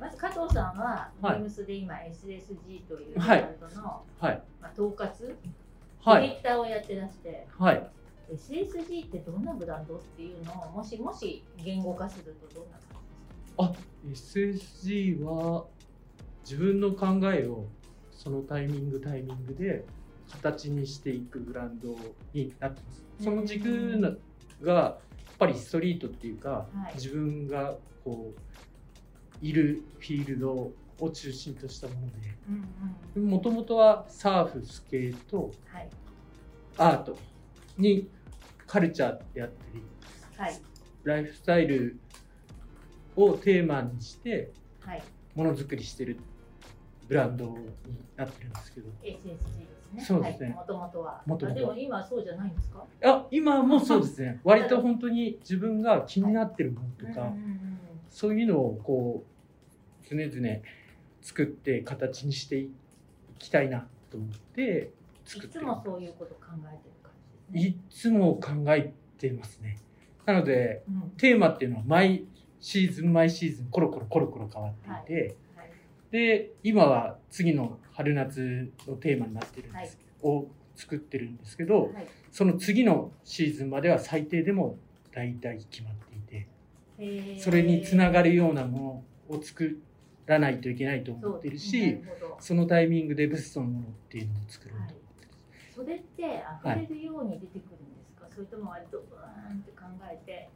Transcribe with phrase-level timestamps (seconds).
[0.00, 1.34] まず加藤さんは、はい。
[1.36, 3.40] ビームスで今 SSG というブはい。
[3.40, 4.42] ランドの、はい。
[4.60, 5.34] まあ、統括、
[6.04, 6.22] はい。
[6.22, 7.90] ディレクターをやってらして、はい。
[8.32, 13.02] SSG ってどんなブランドっていうのをもしもし言語化するとどんな感
[14.04, 15.64] じですか？SSG は
[16.44, 17.66] 自分の考えを
[18.12, 19.84] そのタイミングタイミングで
[20.30, 21.96] 形にしていくブランド
[22.32, 23.24] になってます。
[23.24, 24.18] その軸
[24.62, 24.98] がやっ
[25.38, 26.94] ぱりストリートっていうか、はい。
[26.94, 27.74] 自分が
[28.04, 28.40] こう
[29.42, 32.00] いるフィールドを中心としたもの
[32.48, 35.88] うんでもともとはサーフスケートはい。
[36.78, 37.18] アート
[37.76, 38.08] に
[38.66, 39.82] カルチャーであったり
[40.36, 40.60] はい。
[41.04, 41.98] ライフスタイル
[43.16, 45.02] をテーマにしてはい。
[45.34, 46.18] ものづくりしてる
[47.08, 47.54] ブランドに
[48.16, 48.88] なってるんですけど。
[49.02, 49.46] SSG です
[49.92, 50.04] ね。
[50.04, 50.46] そうですね。
[50.48, 51.22] はい、もともとは。
[51.26, 51.72] 元々は。
[51.72, 52.84] あでも今はそうじゃないんですか？
[53.04, 54.40] あ今もそうですね。
[54.44, 57.32] 割と本当に自分が気になってるものとか、
[58.08, 59.31] そういうのをこう
[60.16, 60.58] 常々
[61.22, 62.70] 作って形にしてい
[63.38, 64.90] きたいなと思って
[65.24, 67.12] 作いつってるもそういうこと考えてる感
[67.52, 67.68] じですね。
[67.68, 69.78] いつも考えてますね。
[70.26, 71.10] なのでうん。
[71.16, 72.24] テーマっていうのは毎
[72.60, 74.72] シーズン毎シーズンコロコロコロコロ変わっ
[75.06, 75.70] ていて、はい。
[76.10, 82.06] で今は次の春夏のテーマになってるんですけど、を作ってるんですけどはい。
[82.30, 84.76] その次のシーズンまでは最低でも
[85.12, 89.78] 大体決まっていてそれにつながるようなものを作
[90.26, 91.98] らないといけないと思ってるし
[92.38, 95.02] そのタイミングでベストのものっていうのを作ろうと思ってる
[95.74, 100.48] それって溢れるように出てくるんですか、それとも割とブーンって考えて。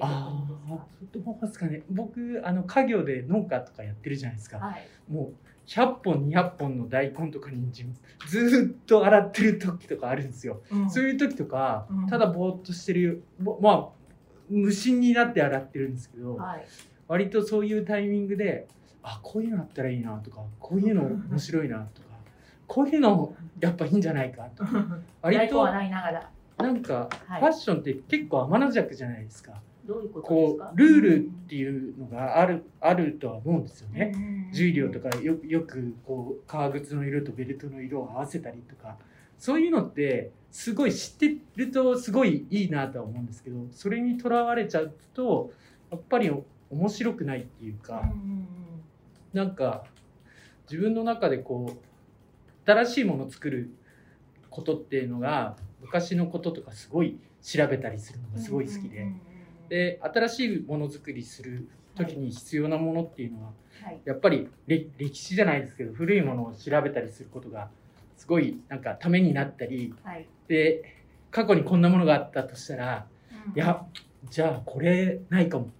[0.00, 1.82] ああどうですかね。
[1.90, 4.86] 僕あの家業で農家とかやってるじゃないですか、かはい。
[5.08, 5.34] もう
[5.66, 7.92] 100本200本の大根とか人参
[8.28, 12.06] ずーっと洗ってる時とかあるんですよ、そういう時とか、うん。
[12.06, 13.88] ただぼーっとしてるぼまあ
[14.48, 16.64] 無心になって洗ってるんですけど、はい
[17.08, 18.68] 割とそういうタイミングで
[19.02, 22.08] あこういうのあったらいいなとかこういうの面白いなとか
[22.66, 26.30] こういうのやっぱいいんじゃないかとか 割とながら。
[26.58, 27.40] なんかはい。
[27.40, 30.64] ファッションって結構天の弱じゃないですか、どういうことですか？
[30.64, 38.96] こうルールっていうのがあるあるとは思うんですよね、ね重量とかよよくこう革靴の色とベルトの色を合わせたりとか。
[39.38, 45.52] そういうのってすごい知ってるとすごいいいなとは思うんですけどそれにとらわれちゃうと
[45.90, 46.30] やっぱり
[46.70, 48.10] 面白くないっていうか、
[49.32, 49.84] うなんか
[50.70, 53.70] 自分の中でこう新しいものを作る
[54.50, 59.12] ことっていうのが昔のこととかすごい調べたりするのうんがすごい好きで、
[59.68, 63.52] で新しいものづくりする時に必要なものっていうのは
[63.84, 64.00] はい。
[64.04, 67.70] やっぱり歴歴史じゃないですけど古いものを調べたりすることが
[68.16, 70.26] すごいなんかためになったりはい。
[70.48, 70.94] で
[71.30, 73.06] 過去にこんなものがあったとしたら
[73.46, 73.52] うん。
[73.54, 73.84] いや
[74.30, 75.70] じゃあこれないかも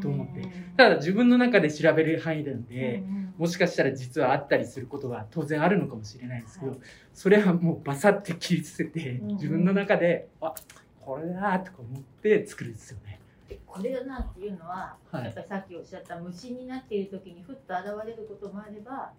[0.00, 3.02] と思ってうんただ自分の中で調べる範囲なんで、
[3.36, 6.80] もしかしたら実はあったりすることが当然あるのかもしれないですけど、はい。
[7.12, 10.54] それはもうバサッて切り捨てて、うん自分の中であ
[11.00, 13.20] これだとか思って作るんですよね。
[13.48, 15.24] でこれだなっていうのは、はい。
[15.24, 19.12] やっぱりさっきおっしゃった無心になっている時にふっと現れることもあれば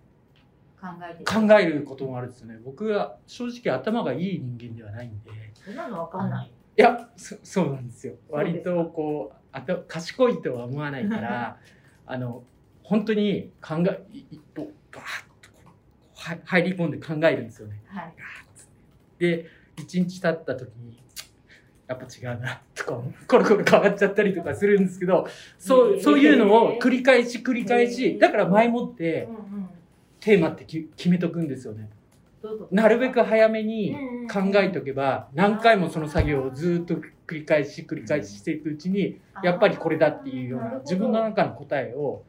[0.81, 2.59] 考えて考えることもあるんですよね。
[2.63, 5.31] 僕は正直頭がいい人間ではないんで。
[5.53, 8.15] そんなのわかんない、いやそそうなんですよ。
[8.29, 11.57] 割とこうあと賢いとは思わないから
[12.05, 12.43] あの
[12.83, 14.03] 本当に考え
[14.53, 17.81] とバーッと入り込んで考えるんですよね。
[17.85, 18.13] はい。
[19.19, 19.47] で
[19.77, 21.01] 1日経った時に
[21.87, 25.27] やっぱ違うなとかコロコロ変わっちゃったりとかするんですけど
[25.57, 29.27] そう,、そういうのを繰り返し繰り返しだから前もって
[30.19, 31.89] テーマってき決めとくんですよね。
[32.71, 34.27] なるべく早めにうん。
[34.27, 36.95] 考えとけば何回もその作業をずっと
[37.27, 42.23] 繰り返し繰り返ししていくうちにやっぱりこれだっていうような自分の中の答えを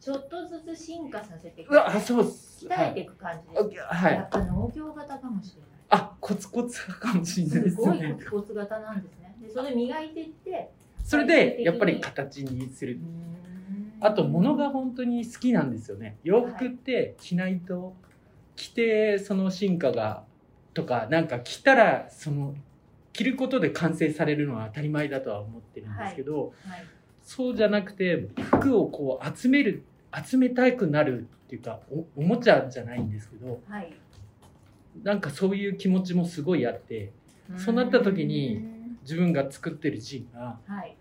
[0.00, 1.72] ちょっとずつ進化させていく。
[1.72, 2.66] うわあそうっす。
[2.66, 4.14] 鍛えていく感じです、あはい。
[4.14, 5.70] やっぱ農業型かもしれない。
[5.88, 9.34] あコツコツかもしれないですすごいよねコツコツ型なんですね。
[9.40, 10.70] でそれ磨いていって
[11.02, 13.00] それでやっぱり形にする。
[14.00, 16.18] あと物が本当に好きなんですよね。
[16.22, 17.94] 洋服って着ないと
[18.54, 20.24] 着てその進化が
[20.74, 22.54] とかなんか着たらその
[23.16, 26.84] 着ることで完成されるのは当たり前だとは思ってるんですけど、はい。
[27.22, 29.84] そうじゃなくて服をこう集める
[30.24, 33.92] 集めたくなるっていうかおおもちゃじゃないんですけどはい。
[35.02, 37.10] なんかそういう気持ちもすごいあって
[37.56, 38.64] そうなった時に
[39.02, 40.94] 自分が作ってるジンがはい。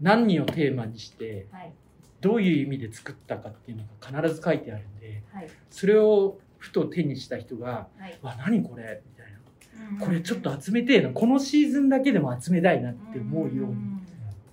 [0.00, 1.72] 何をテーマにしてはい。
[2.20, 5.48] どういう意味で作ったかっていうのが必ず書いてあるんではい。
[5.70, 9.13] それをふと手にした人がはい「わ何これ?」みたいな
[10.00, 14.06] 「これちょっとっ集めてこのシーズンだけでも集めたいな」って思うようにん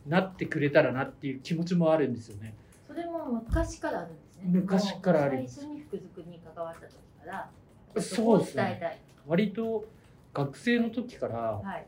[0.08, 2.54] なってくれたらなっていう気持ちもあるんですよね。
[2.88, 4.44] それも昔からあるんですね。
[4.46, 5.38] 昔からある。
[5.48, 6.96] 最初に服作りに関わった時
[7.26, 7.50] か
[7.96, 8.02] ら。
[8.02, 9.00] そうですね。
[9.28, 9.86] 割と
[10.34, 11.86] 学生の時からはい。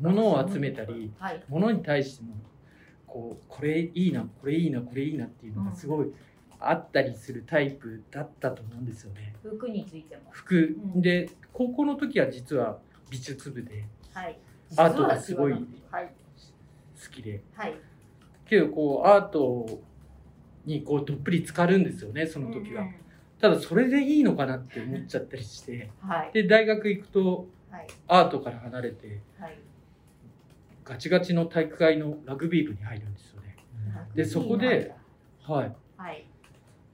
[0.00, 1.44] 物を集めたりはい。
[1.48, 2.34] 物に対しても
[3.06, 6.12] こうこれいいなこれいいなこれいいなっていうのがすごい
[6.70, 9.34] あったりするタイプだったと思うんですよね。
[9.42, 10.22] 服についても。
[10.30, 10.76] 服。
[10.94, 11.02] うん。
[11.02, 12.78] で高校の時は実は
[13.10, 14.38] 美術部ではい。
[14.76, 15.52] アートがすごい
[15.90, 16.12] はい。
[17.02, 17.42] 好きで。
[17.54, 17.74] はい。
[18.46, 19.80] けどこうアート
[20.64, 22.82] にこうどっぷり浸かるんですよねその時は。
[22.82, 22.94] うんうん。
[23.40, 25.90] ただそれでいいのかなって思っちゃったりして。
[26.00, 26.30] はい。
[26.32, 27.86] で大学行くとはい。
[28.08, 29.58] アートから離れてはい。
[30.84, 33.56] ガチガチの体育会のラグビー部に入るんですよね。
[34.14, 34.94] でそこで
[35.42, 35.76] はいはい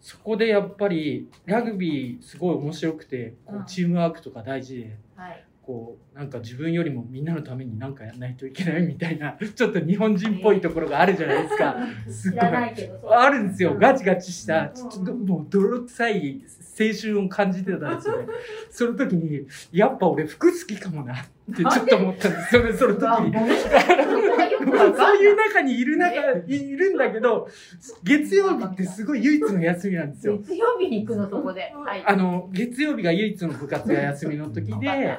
[0.08, 5.44] そこでやっぱりラグビーすごい面白くてこうチームワークとか大事ではい。
[5.60, 11.76] こうなんか自分よりもみんなのために何かやらないといけないみたいな ちょっと日本人っぽいところがあるじゃないですか。
[12.08, 12.40] すごい。
[12.40, 13.76] あるんですよ。
[13.78, 14.90] ガチガチしたうん。
[14.90, 16.40] ちょっともう泥臭い
[16.80, 18.26] 青春を感じてたんですよね。
[18.70, 21.16] その時にやっぱ俺服好きかもなっ
[21.54, 22.72] てちょっと思ったんですよね。
[22.72, 23.32] その時に。
[24.70, 26.14] そういう中にいる中
[26.46, 27.48] いるんだけど
[28.02, 30.38] 月曜日ってすごい唯一の休みなんですよ。
[30.38, 31.72] 月曜日に行くのそこで。
[31.74, 32.04] はい。
[32.06, 35.18] あの月曜日が唯一の部活が休みの時で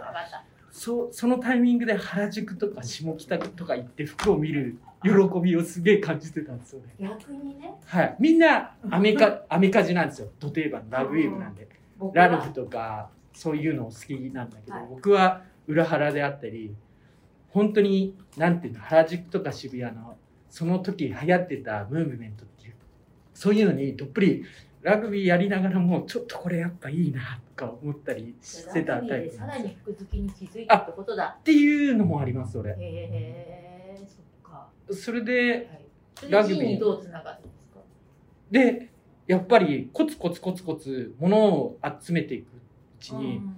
[0.71, 5.11] そそのタイミングで原宿とか下北とか行って服を見る喜
[5.41, 6.95] びをすげえ感じてたんですよね。
[6.99, 7.73] 逆にね。
[7.85, 10.29] はい、みんなアメカアメカジなんですよ。
[10.39, 11.67] ド定番ラグビー部なんで、
[12.13, 14.87] ラルフとかそういうの好きなんだけど、はい。
[14.89, 16.73] 僕は裏原であったり
[17.49, 20.17] 本当になんていうの原宿とか渋谷の
[20.49, 22.73] その時流行ってたムーブメントっていう
[23.33, 24.43] そういうのにどっぷり
[24.81, 31.37] ラグビーやりながらもちょっとこれやっぱいいなとか思ったりしてたタイプさらに服好きに気づいたってことだ。
[31.39, 32.71] っていうのもあります俺。
[32.71, 34.69] へえそっか。
[34.91, 35.69] それで
[36.29, 36.63] ラグビー。
[36.67, 37.79] にどうつながるんですか？
[38.51, 38.89] で
[39.27, 42.49] やっぱりコツコツコツコツ物を集めていくう
[42.99, 43.55] ちに、うん。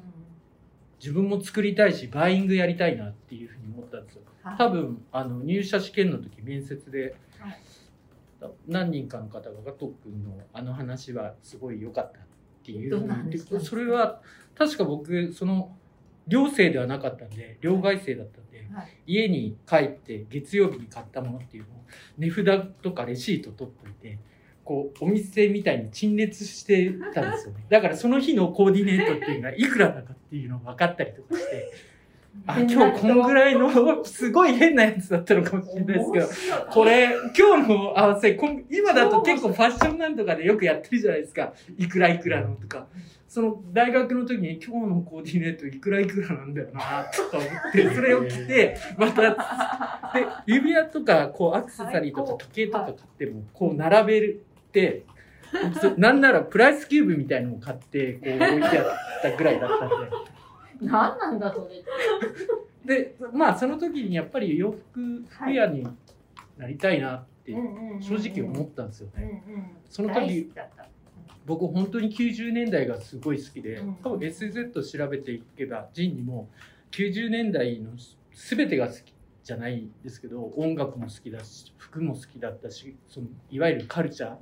[0.99, 4.21] 自分も作りたいしバイングやりたいなっていうふうに思ったんですよ。
[4.43, 4.57] はい。
[4.57, 7.59] 多分あの入社試験の時面接ではい。
[8.67, 12.21] 何人かの方がガトー君のあの話はすごい良かったっ
[12.63, 12.89] ていう。
[12.89, 14.21] どふうんに言ってそれは
[14.55, 15.75] 確か僕その
[16.27, 18.87] 寮生ではなかったんで寮外生だったんではい。
[19.05, 21.83] 家に帰って月曜日に買ったものっていうのを
[22.17, 24.17] 値札とかレシート取っといて
[24.63, 27.65] こうお店みたいに陳列してたんですよね。
[27.69, 31.71] だからその日のコーディネートっていうのがいくらだかっていうのが分かったりとかして
[32.47, 33.69] あ今日こんぐらいの
[34.03, 36.27] すごい変なやつだったのかもしれないですけど。
[36.71, 38.37] これ今日の合わせ
[38.69, 41.53] 今だと結構ファッションなんとかでよくやってるじゃないですか。
[41.77, 42.87] いくらいくらのとか。
[43.27, 49.31] その大学の時に今日のコーディネートいくらいくらなんだよなとか思って それを着てまた
[50.13, 55.03] で指輪とかこうアクセサリーとか時計とか買ってもこう並べるって
[55.79, 58.85] そなんならプライスキューブみたいのを買ってこう置いてあっ
[59.21, 60.40] たぐらいだったんで。
[60.81, 61.67] 何なんだそ
[62.85, 65.87] れでまあその時にやっぱり洋服服屋に
[66.57, 67.53] なりたいなって
[67.99, 69.43] 正直思ったんですようんね。
[69.47, 69.65] うん。
[69.89, 70.51] その時
[71.45, 73.95] 僕本当に90年代がすごい好きでうん。
[74.03, 76.49] 多分 SZ 調べていけばジンにも
[76.91, 77.91] 90年代の
[78.33, 79.13] 全てが好き
[79.43, 84.35] じゃないですけど音楽も好きだし服も好きだったしそのいわゆるカルチャー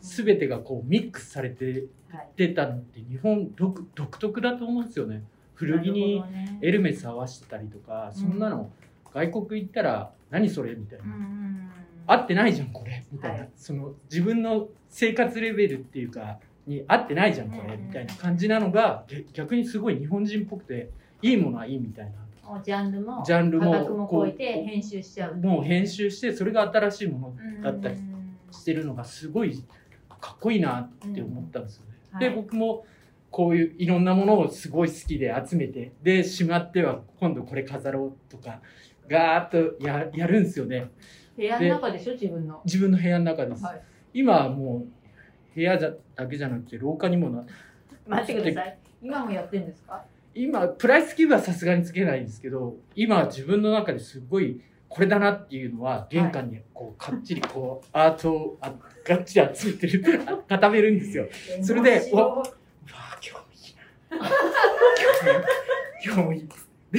[0.00, 2.28] 全てがこうミックスされてはい。
[2.36, 5.22] 出たのって日本独独特だと思うんですよね。
[5.66, 6.22] 古着に
[6.60, 8.70] エルメス合わせてたりとか、そんなの
[9.14, 11.52] 外国行ったら何それみたいな、うん
[12.04, 13.04] 合ってないじゃんこれ。
[13.12, 13.48] みたいな、はい。
[13.56, 17.74] その自分の生活レベルっていうかに合ってないじゃんこれ。
[17.74, 20.90] うんみたいな感じなのがげ逆にすごい日本人っぽくて
[21.22, 22.12] いいものはいいみたいな。
[22.62, 25.36] ジャンルもジャンルも価格も超えて編集しちゃう。
[25.36, 27.96] もう編集してそれが新しいものだったり
[28.50, 29.62] してるのがすごい
[30.20, 31.92] かっこいいなって思ったんですよね。
[32.14, 32.18] うん。
[32.18, 32.36] ではい。
[32.36, 32.84] 僕も
[33.32, 38.60] こういういろんなものをすごい好きで集めてでしまっては今度これ飾ろうとか
[39.08, 40.90] ガーッとややるんですよね。
[41.36, 42.60] 部屋の中でしょ自分の。
[42.64, 43.82] 自分の部屋の中です、はい。
[44.12, 47.44] 今はもう部屋じゃだけじゃなくて廊下にもな
[48.06, 48.78] 待ってください。
[49.02, 50.04] 今もやってんですか？
[50.34, 58.72] 今プライスキーブはさすがにつけないんですけど今自分の中ですごいこれだなっていうのは玄関にこうかっちりこうアートをあ
[59.06, 60.02] がっちり集めてる
[60.48, 61.28] 固めるんですよ。
[61.62, 62.02] それで
[62.90, 63.38] わ今
[66.10, 66.34] 日もい。
[66.34, 66.48] いな今日いい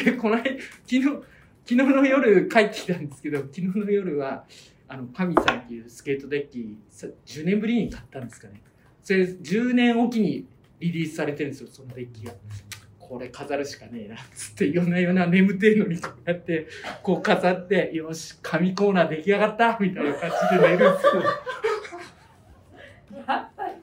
[0.03, 1.25] でこの間昨日昨
[1.65, 4.45] 日の夜帰ってきたんですけど昨日の夜は
[4.87, 6.77] あの神さんっていうスケートデッキ
[7.25, 8.61] 10年ぶりに買ったんですかね。
[9.01, 10.45] それ10年おきに
[10.79, 12.33] リリースされてるんですよそのデッキが。
[12.99, 16.67] これ飾るしかねえなっつって夜な夜な眠ってえのにこうやって
[17.03, 21.21] こう飾ってよし紙コーナー出来上がったみたいな感じで寝るんですよ。
[23.27, 23.73] やっぱり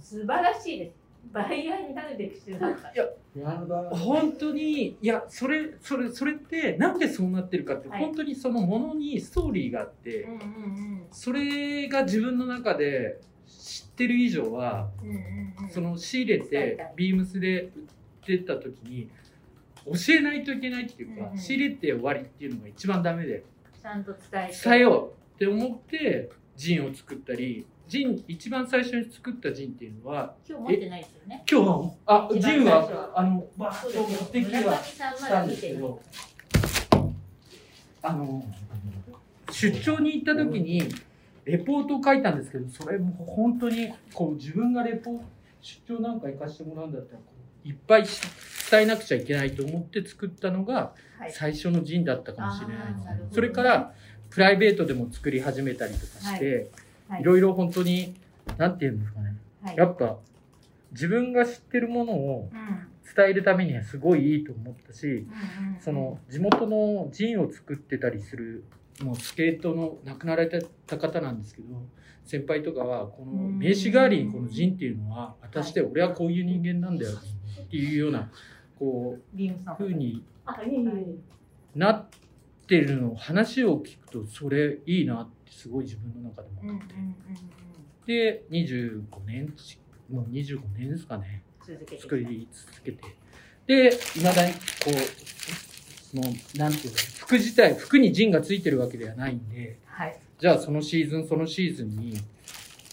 [0.00, 1.03] 素晴らしいです。
[1.34, 3.04] バイヤーになるべき姿いや。
[3.36, 8.00] やば本当にいやそれそれそれってなんでそうなってるかって、はい。
[8.00, 15.64] 本当にそのものにストーリーがあって、うんうんそれが自分の中で知ってる以上はうんうんうん。
[15.64, 17.70] うんその仕入れてビームスで売っ
[18.26, 19.08] てった時に
[19.86, 21.38] 教えないといけないっていうか、うんうん。
[21.38, 23.42] 仕入れて終わりっていうのが一番ダメで
[23.82, 24.54] ちゃんと伝えて。
[24.64, 31.44] 伝えようって思ってジンを作ったりジン一番最初に作ったジンっていうのは今日持ってないですよね。
[31.50, 36.00] 今日はあジンはあのバーッと持ってきはしたんですけど
[38.02, 38.44] あの
[39.50, 40.82] 出張に行った時に
[41.44, 45.22] レポートを書いたんですけどそれも本当にこう自分がレポ
[45.60, 47.20] 出張なんか行かしてもらうんだったら
[47.64, 48.20] いっぱいし
[48.70, 51.32] 伝えなくちゃいけないと思って作ったのがはい。
[51.32, 53.34] 最初のジンだったかもしれないあーなるほど。
[53.34, 53.92] それから
[54.30, 56.66] プライベートでも作り始めたりとかして、はい
[57.18, 57.22] い。
[57.22, 58.14] ろいろ本当に
[58.58, 59.36] なんていうんですかね。
[59.62, 59.76] はい。
[59.76, 60.18] やっぱ
[60.92, 62.88] 自分が知ってるものをうん。
[63.14, 65.24] 伝えるためにはすごいいいと思ったし、うんうん
[65.80, 68.64] その地元のジンを作ってたりする
[69.02, 71.68] もうスケートの亡くなられた方なんですけど
[72.24, 78.30] 先輩とかはこの名刺代わりにこのジンっていうのは私で俺はこういう人間なんだよっていうような
[78.78, 81.78] こビームさんう風にあいえいえいえ。
[81.78, 82.06] な
[82.64, 89.78] ってるの話を聞くとそれいいなってすごい自分の中でもうんうんうん思って、で25年ち
[90.10, 91.42] もう25年ですかね。
[92.00, 93.02] 作り続けて。
[93.66, 96.22] でいまだにこうその
[96.56, 99.78] なんていうの服自体服に陣がついてるわけではないんで。
[99.86, 100.18] はい。
[100.38, 102.16] じゃあそのシーズンそのシーズンに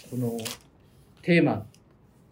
[0.09, 0.37] この
[1.21, 1.65] テーマ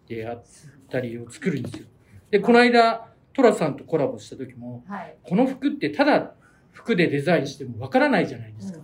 [0.06, 0.44] であっ
[0.90, 1.86] たりを作るんですよ。
[2.30, 5.16] でこの間トラさんとコラボした時もはい。
[5.22, 6.34] この服ってただ
[6.80, 8.80] 服でデザインしてもわからないじゃないですか、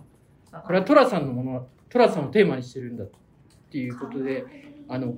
[0.65, 3.09] これはトラさんのものトラさんをテーマにしてるんだっ
[3.71, 4.45] ていうことで
[4.87, 5.15] あの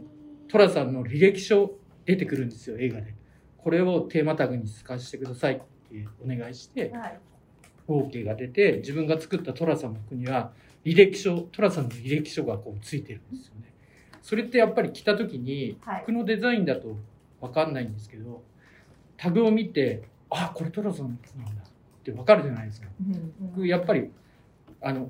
[0.47, 1.71] トラさんの履歴書
[2.05, 3.13] 出てくるんですよ映画で。
[3.57, 7.19] これをテーマタグに使わせてくださいってお願いしてはい。
[7.87, 10.51] OK が出て自分が作ったトラさんの服には
[10.85, 13.73] 履歴書トラさんの履歴書がこうついてるんですよね。
[14.21, 16.03] それってやっぱり着た時にはい。
[16.03, 16.97] 服のデザインだと
[17.41, 18.43] 分かんないんですけど
[19.17, 21.63] タグを見てあこれトラさんの服なんだ
[21.99, 22.87] って分かるじゃないですか。
[23.05, 24.09] うんうん僕やっぱり
[24.81, 25.09] あの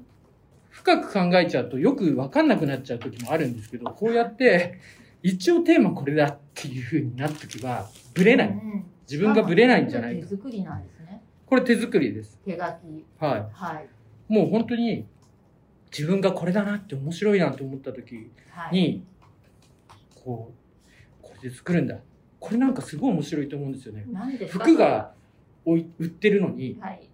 [0.70, 4.80] 深く考えちゃうとよく分かんなくなっちゃう時もあるんですけどこうやって
[5.24, 8.50] 一応テーマこれだっていう風になっとけばブレない。
[8.50, 10.28] うん自分がブレないんじゃないか。
[10.28, 11.22] 手作りなんですね。
[11.48, 12.38] これ手作りです。
[12.46, 12.62] 手書き。
[13.20, 13.86] ははい。
[14.30, 15.08] いもう本当に
[15.92, 18.76] 自分がこれだなって面白いなと思った時はい。
[18.76, 19.04] に
[20.24, 21.98] こうこれで作るんだ。
[22.40, 24.06] これなんかすごい面白いと思うんですよね。
[24.48, 25.12] 服が
[25.66, 27.10] 売ってるのにはい。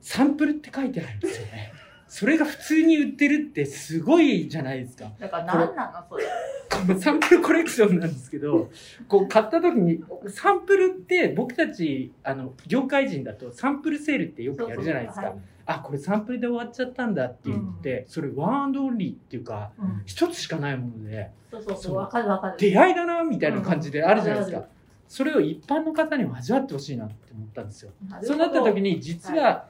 [0.00, 1.72] サンプルって書いてあるんですよね。
[2.08, 5.10] それが普通に売ってるってすごいじゃないですか。
[5.18, 6.24] だから何なのそれ。
[6.70, 8.70] このサンプルコレクションなんですけど
[9.08, 15.26] こう買った時にサンプルって僕たちあの業界人だとサンプルセールってよくやるじゃないですか。
[15.26, 15.34] はい。
[15.68, 20.02] あこれサンプルで終わっちゃったんだっていうのって、それワンオンリーっていうかうん。
[20.06, 21.92] 一つしかないものでそうそうそそう。
[21.94, 22.56] うわかるわかる。
[22.58, 24.64] 出会いだなみたいな感じであるじゃないですか、うん
[25.08, 27.92] それを一般の方にも味わってほしいなって思ったんですよ。
[28.22, 29.68] そうなった時に実は、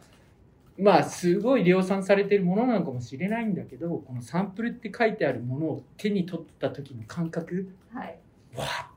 [0.78, 8.18] まあすごい量産されてるものなのかもしれないんだけどこのサンプルって書いてあるものを手に取った時の感覚はい。
[8.54, 8.88] わーっ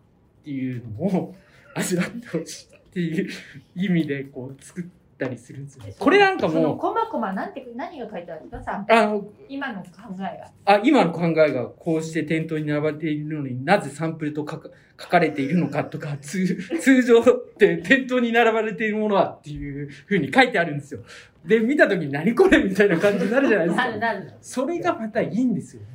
[0.44, 1.36] ていうのを
[1.76, 3.30] 味わってほしいっていう
[3.76, 4.84] 意味でこう作っ
[5.20, 5.94] たりするんですよで。
[6.00, 16.46] これなんかそのもうこまこまなんて何が書いてあるんですかさあの今の考えがあ今の考えがこうして店頭に並ばれているのになぜサンプルと書か書かれているのかとか通
[16.82, 17.24] 通常っ
[17.58, 21.02] て店頭に並ばれているものはっていうふうに書いてあるんですよ。
[21.46, 23.88] で見た時に何これみたいな感じになるじゃないですか。
[23.88, 25.88] なるなるそれがまたいいんですよね。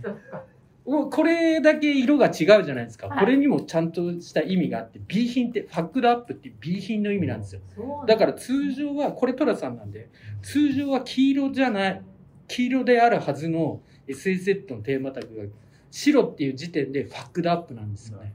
[0.84, 3.18] これだけ色が違うじゃないですか、はい。
[3.20, 7.62] これにもちゃんとした意味があって B 品ってファックドアップっていう B 品の意味なんですよ。
[8.06, 8.16] だ。
[8.16, 10.10] から通常はこれトラさんなんで
[10.42, 12.02] 通常は黄色じゃない
[12.48, 15.44] 黄色であるはずの SSZ のテーマタグが
[15.90, 18.34] 白っていう時点でファックドアップなんですよね。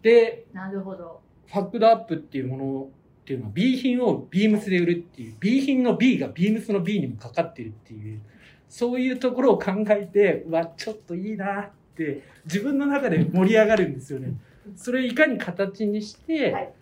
[0.00, 1.20] でなるほど。
[1.46, 2.88] ファックドアップっていうもの
[3.22, 8.22] っていうのは B 品をビームスで売るっていう B 品の B がビームスの B にもかかってるっていう
[8.68, 14.34] そういうところを考えてうわちょっといいなって自分の中で盛り上がるんですよね。
[14.76, 16.72] それをいかに形にしてはい。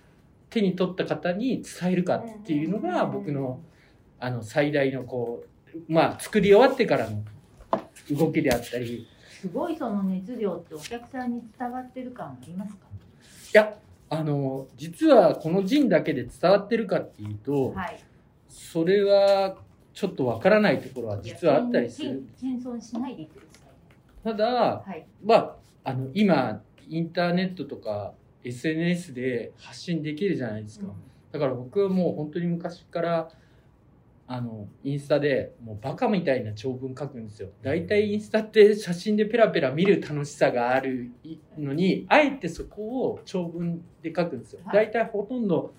[0.49, 3.61] 手に取った方に伝えるかっていうのが僕の
[4.21, 7.25] あの最大のこうまあ作り終わってからの
[8.13, 9.09] 動きであったり。
[9.29, 12.87] すごいその熱量ってお客さんに伝わってる感ありますか？
[13.53, 13.77] いや
[14.09, 18.01] あの実はこの陣だけで伝わってるかっていうと、はい。
[18.49, 19.57] それは
[19.97, 22.23] ちょっとわからないところは実はあったりする。
[22.39, 23.67] 謙謙遜しないでいてくださ
[24.31, 24.31] い。
[24.31, 24.47] ただ、
[24.87, 25.07] はい。
[25.25, 28.13] まあ、あの、今インターネットとか
[28.45, 30.93] SNS で発信できるじゃないですか、うん。
[31.33, 33.31] だから僕はもう本当に昔から
[34.29, 37.49] あのインスタでもうバカみたいな長文書くんですよ。
[37.63, 41.11] 大体インスタって写真でペラペラ見る楽しさがある
[41.57, 44.61] のにあえてそこを長文で書くんですよ。
[44.67, 44.77] はい。
[44.89, 45.75] 大体ほとんど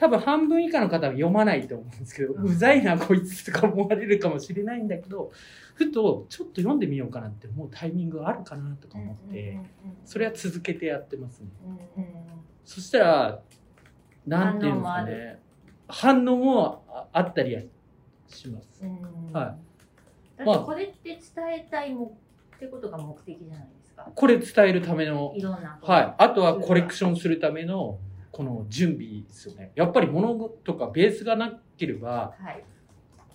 [0.00, 5.30] 多分半分以下の方は読まないと思うんですけど、うざいなこいつとか思われるかもしれないんだけど
[5.74, 9.60] ふとちょっと読んでみようかなって思うタイミングがあるかなとか思って、
[10.06, 11.48] それは続けてやってますね。
[12.64, 13.42] そしたら
[14.26, 15.38] なんていうんですかね。
[15.86, 17.60] 反応もああったりは
[18.26, 18.82] します。
[18.82, 19.56] うんは
[20.38, 21.20] だってこれって伝
[21.52, 22.18] えたいも
[22.56, 24.10] ってことが目的じゃないですか。
[24.14, 25.34] これ伝えるための。
[25.36, 25.78] いろんな。
[25.82, 26.14] はい。
[26.16, 27.98] あとはコレクションするための
[28.32, 29.72] この準備ですよね。
[29.74, 32.64] やっぱり物とかベースがなければはい。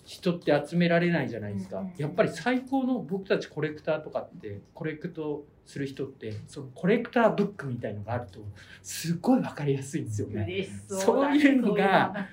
[0.04, 8.38] 人って集められないじゃないですか、やっぱり最高の僕たちコレクターとかってコレクトする人ってそのコレクターブックみたいのがあると
[8.84, 10.68] すっごい分かりやすいんですよね。
[10.86, 11.36] そう。
[11.36, 12.28] いうのが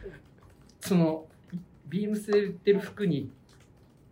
[0.82, 1.26] その
[1.88, 3.32] ビームスで売ってる服に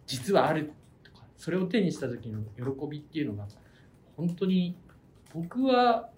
[0.07, 0.71] 実はある
[1.03, 3.47] とかそれを手にした時の喜びっていうのが
[4.17, 4.75] 本当に
[5.35, 6.09] 僕は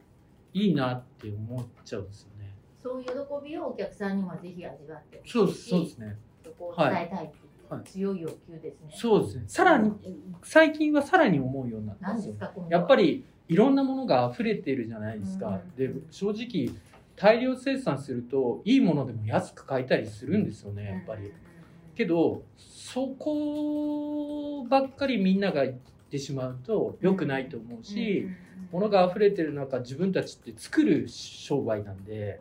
[0.54, 2.54] いいなって思っちゃうんですよね。
[2.82, 6.18] そういう喜びをお客さんにもぜひ味わってそうですそうですね。
[6.44, 7.84] そこを伝えたいっていうはい。
[7.86, 8.94] 強い欲求ですね。
[8.96, 9.44] そうですね。
[9.48, 9.92] さらに
[10.44, 12.36] 最近はさらに思うようになったん何ですよ。
[12.36, 15.76] ですやっぱりいろんなものが溢れてるじゃないですか、うん。
[15.76, 16.70] で正直
[17.16, 21.32] 大量生産するといいものでも安く買えたりするんですよねやっぱり、
[21.96, 25.78] けどそこばっかりみんなが言っ
[26.10, 28.28] てしまうと良くないと思うし、
[28.72, 32.40] 物が溢れてる中自分たちって作る商売なんで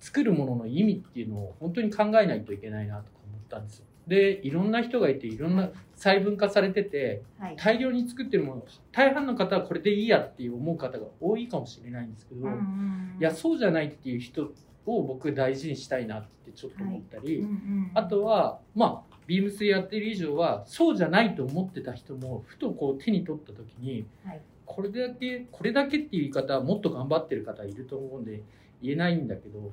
[0.00, 3.84] 作るものの意味っていうのを本当に考えないといけないなとか思ったんですよ。
[4.06, 14.50] でいろんな人がいていろんな細分化されててはい大量に作ってるもの大半の方はこれでいいやっていう思う方が多いかもしれないんですけど、うんうんいやそうじゃないっていう人
[14.86, 17.40] を僕大事にしたいなってちょっと思ったり。
[17.40, 24.40] うんうんあとはまあビームスやってる以上はそうじゃないと思ってた人もふとこう手に取った時に、はい
[24.72, 28.42] これだけこれだけっていう言い方はもっと頑張ってる方いると思うんで
[28.80, 29.72] 言えないんだけど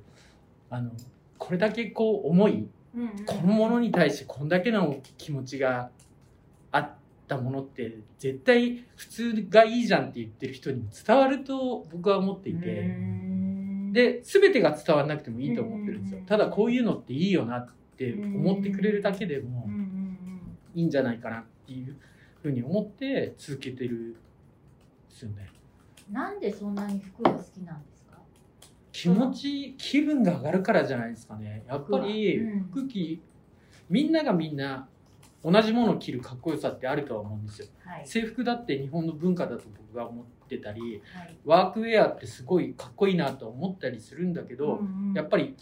[0.72, 0.90] あの
[1.38, 3.26] これだけこう思いうんうん。
[3.26, 5.92] このものに対してこんだけの気持ちが
[6.72, 6.90] あっ
[7.28, 12.68] たものって絶対普通がいいじゃんって言ってる人にも伝わると僕は思っていて。
[12.68, 13.94] うん。
[13.94, 16.20] で全てが伝わらなくてもいいと思ってるんですよ。
[16.20, 16.26] うん。
[16.26, 19.70] ただこういうのっていいよなって思ってくれるだけでも
[20.74, 21.96] いいんじゃないかなっていう
[22.42, 24.27] ふうに思って続けてるん
[25.18, 25.48] ですよね。
[26.12, 28.18] なんでそんなに服が好きなんですか？
[28.92, 31.64] 気持ち気分が上がるからじゃないですかね。
[31.68, 32.64] やっぱりうん。
[32.70, 33.22] 服着
[33.90, 34.88] みんながみんな
[35.44, 37.68] 同じものを着るかっこよさってあるとは思うんですよ。
[37.84, 38.08] はい。
[38.08, 41.38] 制服だって日本の文化だと僕は思ってたりはい。
[41.46, 45.14] ワークウェアってすごいかっこいいなと思ったりするんだけど、うんうん。
[45.14, 45.56] やっぱり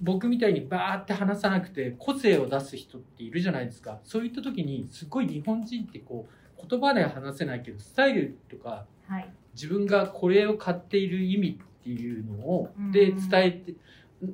[0.00, 3.98] 僕みたいにバーって話さなくて個性を出す人っているじゃないですか。
[4.04, 6.32] そういった時にすごい日本人ってこう
[6.68, 9.28] 言葉では話せないけどスタイルとかはい。
[9.54, 12.92] 自分がこれを買っている意味っていうのをうん。
[12.92, 13.74] で伝えて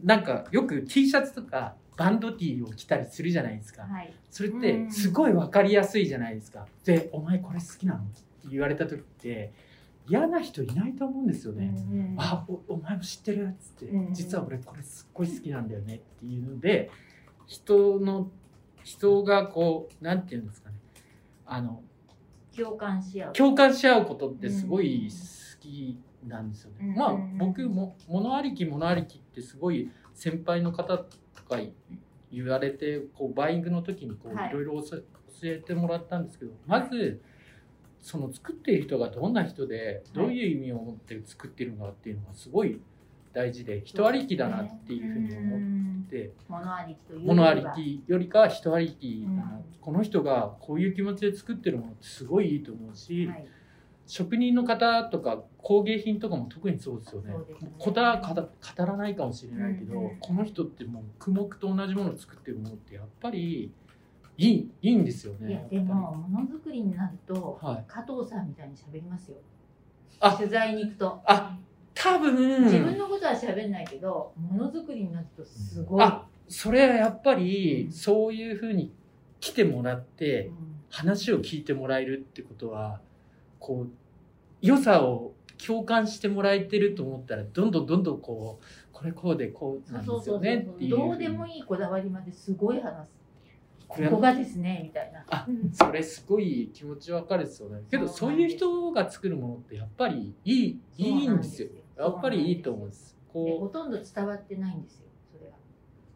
[0.05, 3.83] なんかよく T シャツとかバンド T を着たりするじゃないですか。
[3.83, 4.13] はい。
[4.31, 6.67] それってすごい分かりやすいじゃないですか。
[6.85, 9.53] で「お前これ好きなの?」って言われた時って
[10.09, 11.75] 嫌な人いないと思うんですよね。
[12.19, 16.91] あおお前も知ってるっつって、うん実は俺これすっごい好きなんだよねっていうので
[17.47, 18.31] 人の
[18.85, 20.77] 人がこうなんていうんですかね。
[21.47, 21.83] あの
[22.57, 23.33] 共感し合う。
[23.33, 26.89] 共感し合うことってすごい好きなんですよね。
[26.89, 26.95] うん。
[26.95, 27.39] まあうん。
[27.39, 31.05] 僕も物ありき物ありきってすごい先輩の方と
[31.49, 31.59] か
[32.33, 34.51] 言われてこうバイングの時にこうはい。
[34.51, 35.03] いろいろ教
[35.45, 37.21] えてもらったんですけどまず
[38.01, 42.81] その作っている人がどんな人でどういう意味を持って作っているのかっていうのがすごい
[43.37, 46.33] 大事で人ありきだなっていうふうに思って。
[46.49, 49.65] 物ありきという物ありきよりかは人ありきだな、うん。
[49.79, 53.47] この人がこういう気持ちで作ってるものってすごいいいと思うし、はい。
[54.07, 57.35] 職人の方とか工芸品とかも特にそうですよね。
[57.79, 63.71] こだ語語らないかもしれないけど、この人ってもう苦木と同じものを作ってるものってやっぱり
[64.39, 65.67] いいいいんですよね。
[65.71, 67.85] でもものづくりになるとはい。
[67.87, 69.37] 加藤さんみたいに喋りますよ。
[70.21, 70.33] あ。
[70.33, 71.21] 取材に行くと。
[71.27, 71.59] あ
[71.97, 72.65] 多分。
[72.65, 76.05] 自分のことは喋んないけどものづくりになるとすごい。
[76.05, 77.93] あそれはやっぱりうん。
[77.93, 78.93] そういうふうに
[79.41, 80.77] 来てもらって、うん。
[80.89, 83.01] 話を聞いてもらえるってことは
[83.59, 83.91] こう
[84.63, 85.33] 良さを
[85.65, 93.17] 共感してもらえてると思ったらどんどんどんどんこうこれこうでこうそなうんそうそうそうですよねっていうどうでもいいこだわりまですごい話す。
[93.89, 95.25] ここがですねみたいな。
[95.29, 103.17] あそれすごい気持ちわかるですよねけどそういう人が作るものってやっぱりいいいいんですよやっぱりいいと思うんです。
[103.35, 105.59] でほことんど伝わってないんですよそれがう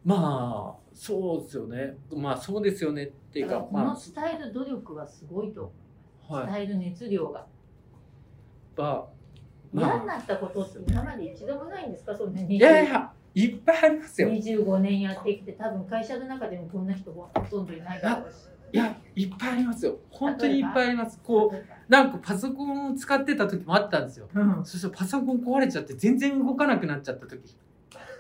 [0.05, 1.97] まあそうですよね。
[2.14, 5.73] まあそうですよねっていうだからこの伝える努力はすごいと
[6.29, 6.66] 思いあます、はい。
[6.66, 7.47] 伝える熱量が。
[8.77, 9.07] ま
[9.73, 12.16] 嫌にあなったことって今まで一度もないんですか？
[12.16, 12.57] そんなに。
[12.57, 14.29] いやいやいっぱいありますよ。
[14.29, 18.49] 25年やってきて多分会社の中でもこんな人ほとんどいないだろうし。
[18.73, 19.99] いやいっぱいありますよ。
[20.11, 21.21] 本当にいっぱいあります。
[21.23, 24.29] こうなんかパソコンを使ってた時もあったんですよ。
[24.33, 24.64] うん。
[24.64, 27.57] そしたらパソコン壊れちゃって全然動かなくなっちゃった時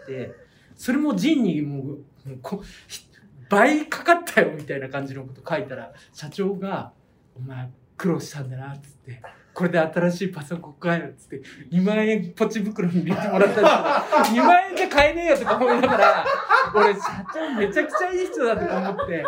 [0.08, 0.34] で
[0.74, 3.06] それもジンにもうもうこひ
[3.48, 6.92] 倍かかったよみたいな感じのこと書いたら社長が
[7.36, 9.22] 「お前苦労したんだな」っつって
[9.54, 16.26] 「これで新しいパソコン買えよ」っつって2万円ポチ袋に入れてもらったり2 万円じゃ買えねえよとか思いながら
[16.74, 17.00] 俺社
[17.32, 19.24] 長めちゃくちゃいい人だとか思って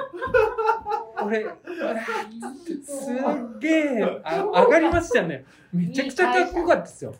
[1.24, 1.54] 俺うわ
[2.84, 5.44] すっげえあ上がりましたよね。
[5.72, 7.14] めちゃくちゃかっこよかったですよ。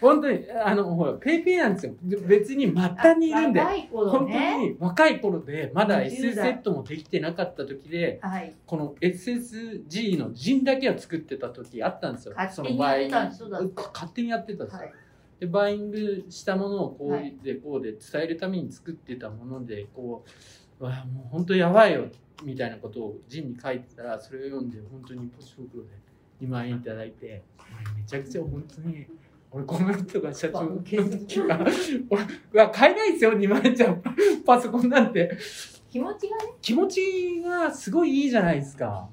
[0.00, 1.94] 本当にあのほらペイペイなんですよ。
[2.02, 3.60] で別に末端にいるんで。
[3.60, 8.54] 若い頃本当ねに若い頃でまだ20代 SSZ もできてなかった時ではい。
[8.66, 12.34] この SSG の陣だけを作ってた時あったんですよ。
[12.36, 14.92] 勝手にやってたんでしょだってか勝手にやってたんですよ、はい。
[15.40, 17.34] でバイングしたものをこはい。
[17.40, 20.24] うでこうで伝えるために作ってたものでこ
[20.80, 22.06] ううわもう本当やばいよ
[22.44, 25.90] みたいなことを陣に書いてたらそれを読んで本当にポチ袋で
[26.42, 29.06] 2万円いただいて俺めちゃくちゃ本当に
[29.50, 31.58] 俺この人が社長の時が
[32.10, 32.22] 俺
[32.52, 33.96] うわ買えないですよ2万円じゃ
[34.44, 35.36] パソコンなんて。
[35.90, 36.42] 気持ちがね。
[36.60, 39.08] 気持ちがすごいいいじゃないですか。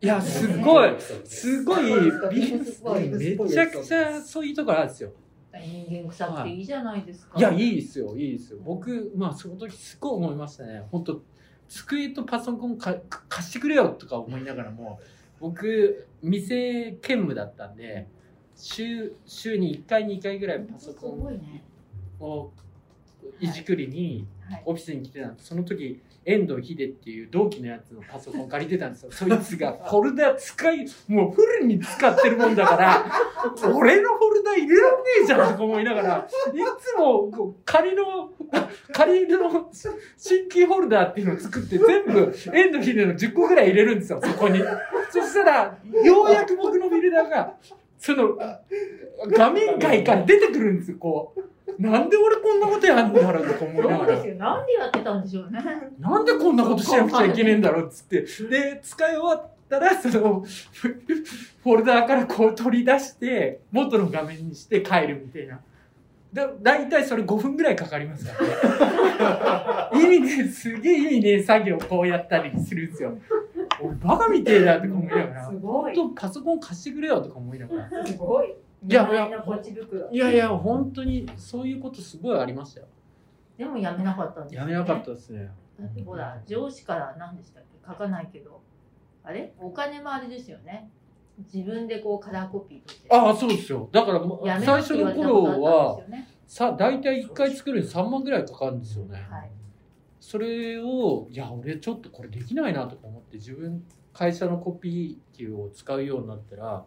[0.00, 0.94] いやすごい。
[1.24, 1.84] すごい
[2.30, 5.12] ビすごいめちゃくちゃそういうところあるんですよ。
[5.52, 7.38] 人間臭くていいじゃないですか。
[7.38, 7.42] い。
[7.42, 8.58] や、いいですよ、いいですよ。
[8.64, 10.82] 僕、まあ、その時すごい思いましたね。
[10.90, 11.22] 本当
[11.68, 12.96] 机とパソコンか
[13.28, 15.00] 貸してくれよとか思いながらも、
[15.40, 18.06] 僕、店兼務だったんで、
[18.56, 21.60] 週、週に1回、2回ぐらいパソすコン
[22.20, 22.52] を
[23.40, 25.48] いじくりにはいオフィスに来てたんです。
[25.48, 29.10] その時、遠藤秀っていう同期のやつのパソコン借りてたんですよ。
[29.12, 33.04] そいつがフォルダ使い、もうフルに使ってるもんだから、
[33.74, 38.30] 俺のフォルダ入れらんねえじゃんとか思いながら、いつもこう仮の、
[38.92, 39.70] 仮の
[40.16, 44.60] 新規ホルダーっていうのを作って全部遠藤秀の10個ぐらい入れるんですよ、そこに。
[45.10, 47.54] そしたら、ようやく僕のフィルダーが、
[48.04, 48.36] その、
[49.28, 51.82] 画面外から出てくるんですよ、こう。
[51.82, 54.28] なんで俺こんなことやんだろうとか思いながらそうです。
[54.28, 55.58] よなんでやってたんでしょうね
[55.98, 58.20] なんでこんなことしなくちゃいけねえんだろうっつって。
[58.20, 60.88] で、使い終わったら、その、フ
[61.62, 65.60] フォルダーからこう取り出して、元の画面にして帰るみたいな。
[66.34, 68.32] だ、だいたいそれ5分ぐらいかかりますか
[69.90, 70.04] らね。
[70.04, 73.16] 意味ね、すげえ意味ねえ作業こうやったりするんですよ。
[73.82, 75.56] 俺バカみてえなとか思いながらす。
[75.56, 78.06] ごい本当パソコン貸してくれよとか思いながら。
[78.06, 78.54] すごい
[78.86, 82.86] いやいや2万円のポチ袋いやいや、本当にそういうことすごいありましたよ。
[83.56, 85.50] でもやめなかったんですよねやめなかったですね。
[85.80, 87.78] だってほら上司から何でしたっけ？
[87.86, 88.60] 書かないけど
[89.22, 89.54] あれ？
[89.58, 90.90] お金もあれですよね
[91.52, 93.88] 自分でこうカラーコピーとしてああ、そうですよ。
[93.90, 94.20] だから
[94.60, 96.00] 最初の頃は
[96.76, 99.24] 大体1回作るに3万ぐらいかかるんですよね。
[99.30, 99.50] はい
[100.26, 103.84] それを、いや、俺ちょっとこれできないなとか思って、自分、
[104.14, 106.86] 会社のコピー機を使うようになったら、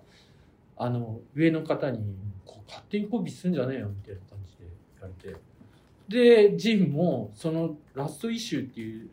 [0.75, 4.65] あの、上の方に、こう勝手にコピーすんじゃねえよ、みたいな感じで
[4.99, 6.51] 言われて。
[6.51, 9.09] で、ジンも、そのラストイシューっていう、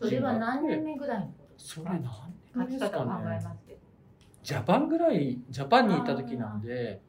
[0.00, 1.82] それは何年目目ぐらいのことですか？
[1.82, 2.20] それ何書
[2.54, 3.76] 年目ですかね。
[4.42, 7.00] ジャパンぐらいジャパンにいた時なんで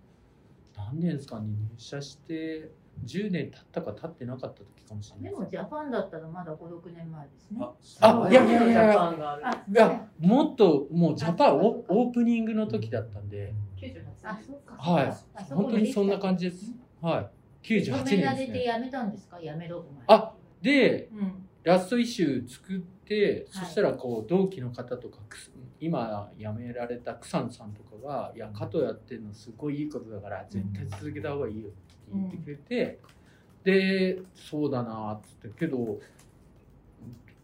[0.77, 2.69] 何年ですかね入社して
[3.05, 5.31] 10年経ったか経ってなかった時かもしれない。
[5.31, 7.65] でもジャパンだったらまだ56年前ですね。
[8.01, 8.71] あいやいやいや。
[8.71, 13.53] いやあいやもっともうジャパンオオープニングの時だったんで。
[14.23, 14.75] あそうか。
[14.75, 15.13] はい。
[15.53, 16.73] 本当にそんな感じです。
[17.01, 17.29] はい。
[17.65, 18.59] 98褒められ年ですね。
[18.59, 21.45] てやめたんですかやめろお前あでうん。
[21.63, 23.65] ラストイシュー作って、はい。
[23.65, 25.19] そしたらこう同期の方とか
[25.79, 32.99] 今辞められた草野さんとかが「いや加藤やってるのすごいいいことだから絶対続けた方がいいよ」って言ってくれて、
[33.63, 35.99] でそうだなっつってけど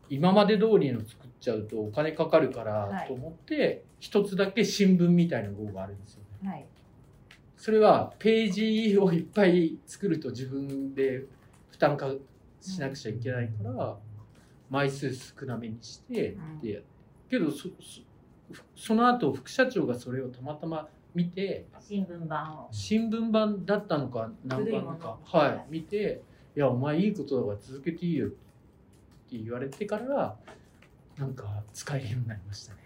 [0.09, 2.93] 今まで通りの作っちゃうとお金かかるかはい。
[2.93, 6.49] らと思って一、つだけ新聞みたいな号があるんですよね。
[6.49, 6.65] はい。
[7.57, 8.51] それはペー
[8.91, 11.25] ジをいっぱい作ると自分で
[11.71, 12.11] 負担化
[12.61, 13.97] しなくちゃいけないから、
[14.69, 16.59] 枚数少なめにして、うん。
[16.61, 16.83] で
[17.29, 18.01] けどそそ
[18.75, 26.21] その後副社長がそれをたまたま見て新聞版を新聞版だったのか何版のかはい見て
[26.55, 28.35] 「いやお前いいことだから続けていいよ」って
[29.37, 30.35] 言われてから
[31.17, 32.79] なんか使えるようになりましたね。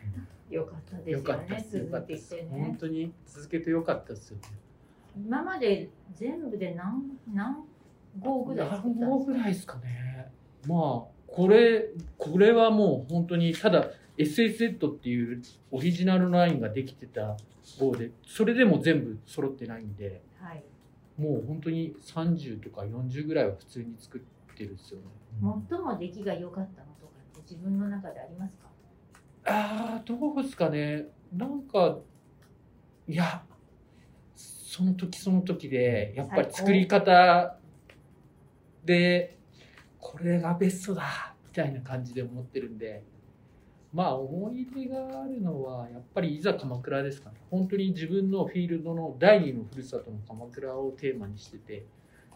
[0.50, 1.04] よかったで
[1.60, 2.48] すよよね続けて。
[2.50, 4.44] 本ね当に続けてよかったですよね。
[5.18, 7.64] 今まで全部で何何
[8.20, 10.32] 号ぐらい何号ぐらいですかね。
[10.68, 13.90] まあこれこれはもう本当にただ
[14.20, 17.38] SSZ っていうオリジナルラインができてた
[17.80, 20.64] 号でそれでも全部揃ってないんでかはい。
[21.18, 25.06] もう本当に30とか40ぐらいは普通に作ってるんですよね。
[25.70, 28.68] 最も出来が良かったのとかって自分の中でありますか？
[29.46, 31.08] ああどうですかね。
[31.34, 31.98] なんか
[33.08, 33.44] いや
[34.36, 37.58] その時その時でやっぱり作り方
[38.84, 39.38] で
[40.00, 43.04] これがベストだみたいな感じで思ってるんで
[43.94, 47.38] まあ思い出があるのはやっぱりいざ鎌倉ですかね。
[47.50, 51.86] 本当に自分のフィールドの第二のふるさとの鎌倉をテーマにしてて。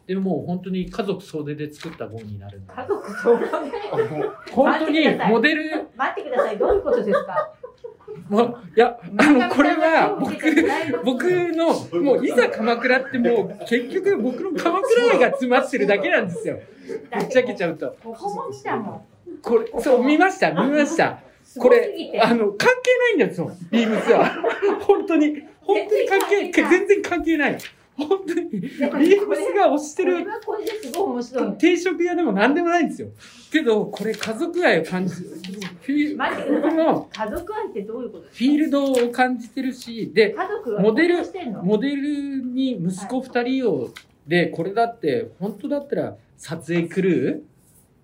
[0.06, 2.74] でもう本当に家族総出で作った号になるんで。
[2.74, 3.46] 家族総出？
[4.52, 5.88] 本当にモデル？
[5.96, 6.58] 待ってください。
[6.58, 7.54] どういうことですか？
[8.28, 10.34] もいやあのこれは僕
[11.06, 11.24] 僕
[11.56, 16.60] のもういざ鎌倉ってもう結局僕の鎌倉愛が詰まってるだけなんですよ。
[17.18, 17.96] ぶっちゃけちゃうと。
[19.42, 21.20] これそう見ました見ました
[21.60, 23.52] これあの関係ないんですよ。
[23.72, 24.32] ビームスは
[24.82, 27.58] 本当に本当に関係全然関係ない。
[27.96, 30.26] 本当にビームスが推してる。
[31.60, 33.10] 定食屋でも何でもないんですよ。
[33.52, 35.30] けどこれ家族愛を感じる。
[35.82, 36.72] フィ待ってください。
[36.72, 40.36] 僕の家族愛ってどういうことですフィールドを感じてるしで
[40.80, 41.18] モデル
[41.62, 43.90] モデルに息子2人を、
[44.28, 47.46] でこれだって本当だったら撮影来る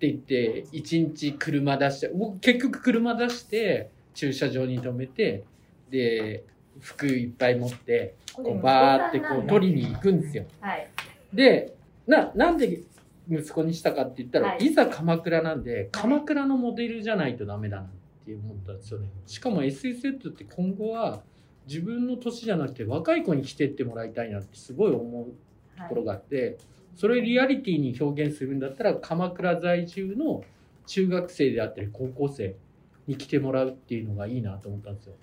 [0.00, 5.44] て言って1日車出して僕結局車出して駐車場に止めて
[5.90, 6.42] で
[6.80, 10.46] 服いっぱい持ってこうバーってこう取りに行くんですよ。
[10.60, 10.88] はい。
[11.34, 11.74] で
[12.06, 12.80] ななんで
[13.28, 14.64] 息子にしたかって言ったら、はい。
[14.64, 17.86] い、ざ鎌倉なんで鎌倉のモデルじゃないとダメだなっ
[18.24, 19.10] て思ったんですよね。
[19.26, 21.20] しかも SSZ って今後は
[21.66, 26.56] 自分の年じゃなくて若い子に来てってもらいたいなってすごい思うところがあって、
[27.00, 30.44] それリアリティに表現するんだったら鎌倉在住の
[30.86, 32.56] 中学生であったり高校生
[33.06, 35.14] に来てもらうっていうのがいいなと思ったんですよ。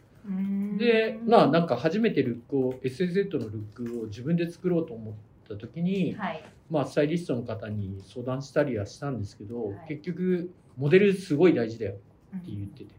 [0.80, 5.14] でまあなんか初めてルックを SSZ のルックを自分で作ろうと思っ
[5.48, 6.44] た時に、はい。
[6.72, 9.86] まあ、スタイリストの方に相談したりはしたんですけど、はい。
[9.88, 11.98] 結局モデルすごい大事だよ
[12.34, 12.90] うんって言ってて、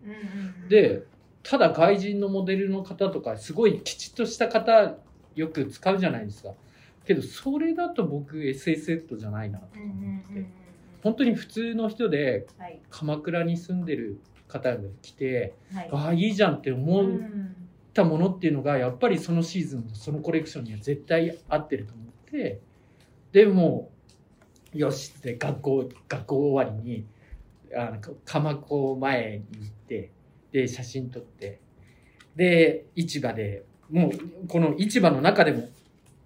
[0.69, 1.03] で
[1.43, 4.95] ただ外人のモデルの方とかすごいきちっとした方
[5.35, 6.55] よく使うじゃないですか
[7.09, 10.47] けどそれだと僕 SSZ じゃないなと思って、
[11.03, 12.81] 本当に普通の人ではい。
[12.91, 15.89] 鎌倉に住んでる方が来て、はい。
[15.91, 22.61] ああいいじゃんって思うったものっていうのがやっぱりそのシーズンのそのコレクションには絶対合ってると思って。
[23.33, 23.91] でも
[24.75, 27.07] うよしって学校学校終わりに
[27.75, 30.11] あの鎌子前に行って
[30.53, 31.59] で写真撮って。
[32.37, 35.69] で市場でもうこの市場の中でも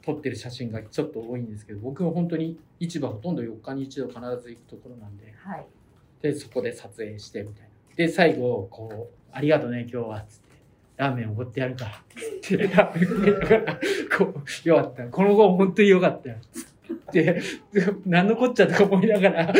[0.05, 5.67] 撮ってる写真がちょっと多いんですけど僕は本当に市場ほとんど4日に一度必ず行くところなんではい。
[6.21, 7.69] でそこで撮影してみたいな。
[7.97, 10.43] で最後こう「ありがとね今日は」つって
[10.97, 12.03] 「ラーメンおごってやるから」
[12.43, 13.81] つってラーメン食いながら
[14.19, 15.05] こう「よかった。
[15.07, 16.73] この後本当によかったよ」つって。
[17.12, 17.43] で
[18.07, 19.55] 何のこっちゃとか思いながら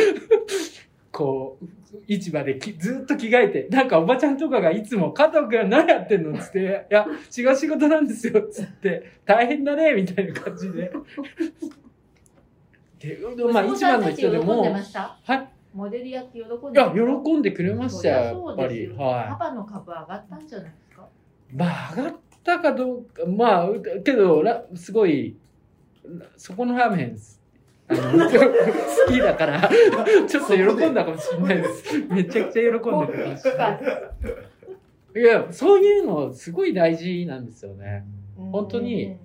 [1.13, 1.65] こう
[2.07, 7.05] 市場できずっと着替えてなんかおばちゃんとかがいつも「加藤君何やってんの?」っつって「いや
[7.37, 10.91] 違う仕事なんですよ」っつって「大変だね」みたいな感じで。
[12.99, 13.17] で
[13.53, 18.15] まあ市場の人でもはいモデルやって喜んでいや、喜んでくれましたよ、
[18.49, 18.87] やっぱり。
[18.95, 21.01] パはパの株上がったんじゃないですか？
[21.51, 21.55] い。
[21.55, 23.69] まあ、上がったかどうか、まあ、
[24.03, 25.35] けど、らすごい、
[26.37, 27.17] そこのラーメン、
[27.87, 29.69] あの、好きだから、
[30.27, 31.99] ちょっと喜んだかもしれないです。
[32.09, 33.79] めちゃくちゃ喜んでくれました。
[35.15, 38.05] いや、そういうの、すごい大事なんですよね。
[38.35, 39.17] 本当に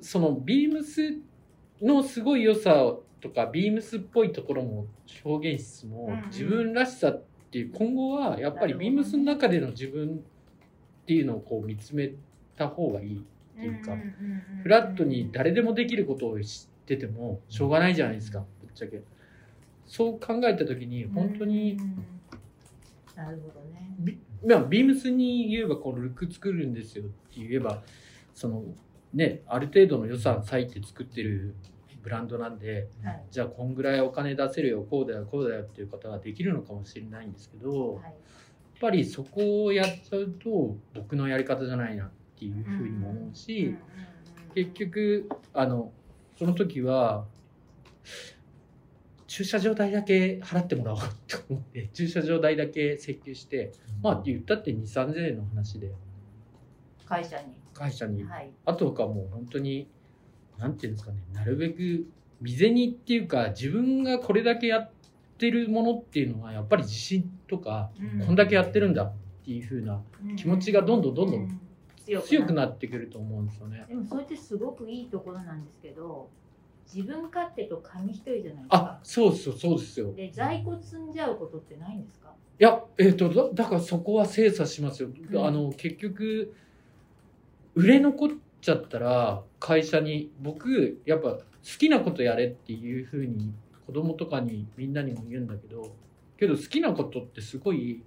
[0.00, 1.18] その、ビームス
[1.80, 4.86] のすごい良さとか、ビームスっぽいところも
[5.24, 10.24] 表現しつつも自分らしさっていう、今後はやっぱりビームスの中での自分
[11.02, 12.12] っていうのをこう見つめ
[12.56, 13.24] た方がいい。
[13.52, 13.96] っていうか
[14.62, 19.02] フラットに誰でもできることを知っててもしょうがないじゃないですか、ぶっちゃけ。
[19.86, 21.76] そう考えた時に、本当に、
[23.14, 23.94] なるほどね。
[23.98, 27.82] ビまあ、ビームスに言えばこのルック作るんですよって言えば
[28.34, 28.64] その
[29.14, 31.54] ねある程度の予算割いて作ってる
[32.02, 33.22] ブランドなんではい。
[33.30, 38.14] じゃあこんぐらいお金出せるよこうだよこうだよっていう方はできるのかもしれないんですけどやっはい
[38.80, 43.76] ぱりそこをやっちゃうと僕のやり方じゃないなっていうふうにも思うし、
[44.56, 45.92] 結局あの
[46.38, 47.24] その時は
[49.26, 55.90] 駐車場代だけ払ってもらおうと思って駐車場代だけ請求してまあ言ったって2 3 0 0円の話で。
[57.06, 57.44] 会社に。
[57.74, 58.50] 会社に、はい。
[58.66, 59.88] あとかもう本当に
[60.58, 62.06] なんていうんですかねなるべく
[62.40, 64.90] 未然っていうか自分がこれだけやっ
[65.38, 68.26] てるものっていうのはやっぱり自信とか、うん。
[68.26, 69.12] こんだけやってるんだっ
[69.44, 70.00] ていう風な
[70.36, 71.48] 気持ちがどんどんどんどんう
[72.04, 73.84] 強強くななってくると思うんですよね。
[73.88, 76.28] でもそれってすごくいいところなんですけど
[76.92, 80.12] 自分勝手と紙一重じゃないですあかそうですよそうですよ。
[80.14, 82.32] で在庫積んじゃうことってないんですか？
[82.58, 85.08] いや、えっ、とだ、だからそこは精査しますよ。
[85.08, 86.54] んあの、結局、
[87.74, 88.28] 売れ残っ
[88.60, 91.40] ちゃったら、会社に、僕、やっぱ好
[91.78, 93.52] きなことやれっていうふうに、
[93.86, 95.92] 子供とかにみんなにも言うんだけど、
[96.38, 98.04] けど好きなことってすごい、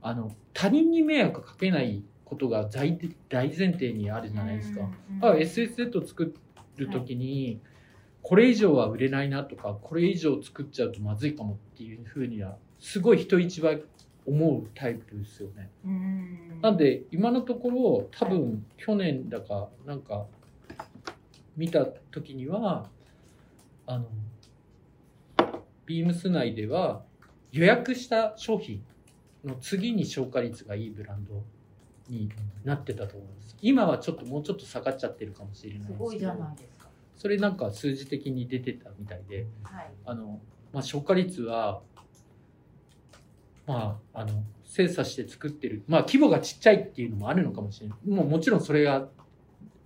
[0.00, 2.96] あの、他人に迷惑かけないことが大
[3.28, 4.88] 大前提にあるじゃないですか。
[5.20, 6.32] あ SSZ 作
[6.76, 7.60] る時に、
[8.22, 13.82] これ以上は売れないなとかこれ以上作っちゃうとまずいかもっていうふうにはすごい人一倍
[14.26, 15.70] 思うタイプですよね。
[15.84, 20.26] うんなんで今のところ多分去年だかなんか
[21.56, 22.88] 見た時には
[23.86, 24.06] あの
[25.86, 27.02] ビームス内では
[27.50, 28.84] 予約した商品
[29.44, 31.42] の次に消化率がいいブランド
[32.10, 32.30] に
[32.64, 33.56] なってたと思います。
[33.62, 35.98] 今はちょっともうちょっと下がっちゃってるかもしれないですけど。
[35.98, 40.40] すごいじゃないですかそれなんか数字的に出てたみたいではいあの、
[40.72, 41.82] まあ、消化率は
[43.66, 49.08] まああの精査して作ってるまあ規模がちっちゃいっていうのもあるのかもしれないもうもちろんそれが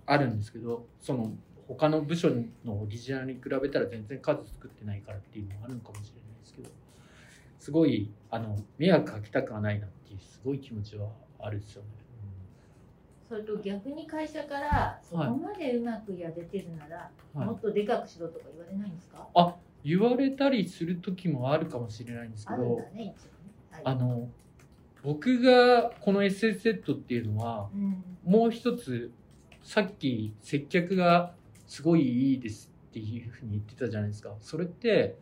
[0.05, 1.33] あるんですけどその
[1.67, 2.29] 他の部署
[2.63, 6.69] のオリジナルに比べたら全然数作ってないからっていうのもあるのかもしれないですけど
[7.59, 11.09] すごいあの迷惑かけたくはないなっていうすごい気持ちは
[11.39, 12.04] あるんですよね。
[13.27, 17.47] それと逆に会社からそこまでうまくやれてるなら、はい。
[17.47, 19.27] もっとでかくしろとか言われないんですか？
[19.83, 23.15] 言われたりする時もあるかもしれないんですけどね、
[23.71, 24.27] はい、あの
[25.03, 28.03] 僕がこの SSZ っていうのはうん。
[28.23, 29.11] もう一つ
[29.61, 31.33] さっき接客が
[31.67, 34.35] すごいいいですっていうふうに言ってたじゃないですか。
[34.39, 35.17] それって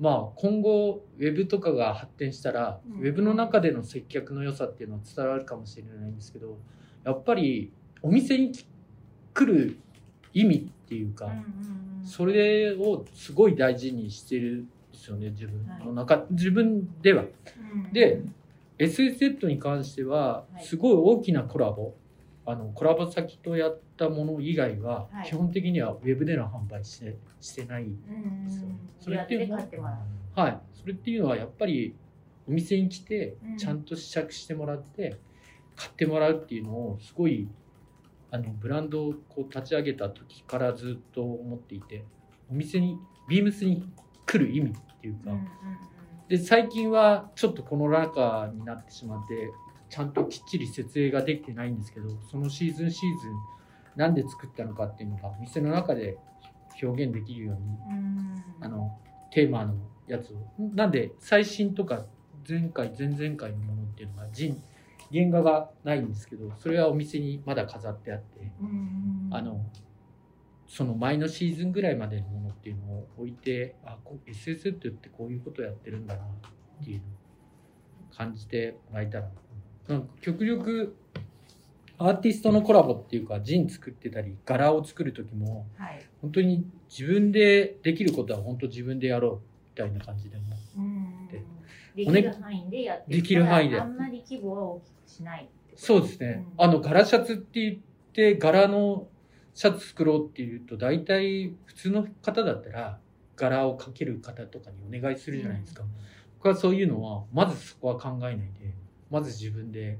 [0.00, 3.00] まあ今後ウェブとかが発展したら、うん。
[3.00, 6.56] ウェブの中での接客の良さっていうのは伝わるかもしれないんですけど
[7.04, 8.52] やっぱりお店に
[9.34, 9.78] 来る
[10.32, 11.30] 意味っていうか、
[12.04, 17.24] それをすごい大事にしてるんですよね自分の中、自分では。
[17.74, 17.92] うん。
[17.92, 18.22] で
[18.78, 20.64] SSZ に関してははい。
[20.64, 21.94] すごい大きなコラボ、
[22.46, 25.26] あのコラボ先とやったもの以外ははい。
[25.26, 28.68] 基本的にはウェブでの販売してしてない、うんですよ。
[28.68, 29.98] うんそれっていうのは
[30.34, 31.94] はい、それっていうのはやっぱり
[32.48, 33.56] お店に来てうん。
[33.56, 35.18] ちゃんと試着してもらって
[35.78, 37.48] 買ってもらうっていうのをすごい
[38.30, 42.04] あのブランドをこう立ち上げた時からずっと思っていて
[42.50, 43.88] お店にビームスに
[44.26, 45.30] 来る意味っていうか、
[46.28, 49.52] で最近はちょっとこの中になってしまって
[49.88, 53.32] ちゃんときっちり設営ができてないんですけどそのシーズンシーズン
[53.96, 56.18] なんで作ったのかっていうのが店の中で
[56.82, 58.44] 表現できるようにうん。
[58.60, 58.98] あの
[59.30, 59.74] テーマの
[60.06, 60.36] やつを。
[60.74, 62.04] なんで最新とか
[62.48, 64.60] 前回前々回のものっていうのが人
[65.12, 68.52] 原画がないんですけどそれはお店にまだ飾ってあって
[69.30, 69.64] あの
[70.66, 77.08] その前のシーズンぐらいまでのものっていうのを置いてあこ SSZ ってこういうことやってるんだなっていうのを
[78.14, 79.28] 感じてもらえたら
[79.88, 80.94] なんか極力
[81.96, 86.04] アーティストのコラボっていうかジン作ってたり柄を作る時もはい。
[86.20, 89.32] 本当に自分でできることは本当自分でやろう
[89.70, 90.42] みたいな感じでも
[90.76, 91.28] うん。
[91.28, 91.42] で
[91.96, 96.64] できる範囲でやってできる範囲であんまり規模は大きくしないそうですね、うん。
[96.64, 99.08] あの柄シャツって言って柄の
[99.54, 102.98] シャツ作ろうっていうと大体普通の方だったら
[103.36, 105.84] 柄をかける方とかにお願いするじゃないですか、
[106.38, 108.44] 僕はそういうのはまずそこは考えないで
[109.10, 109.98] まず自分で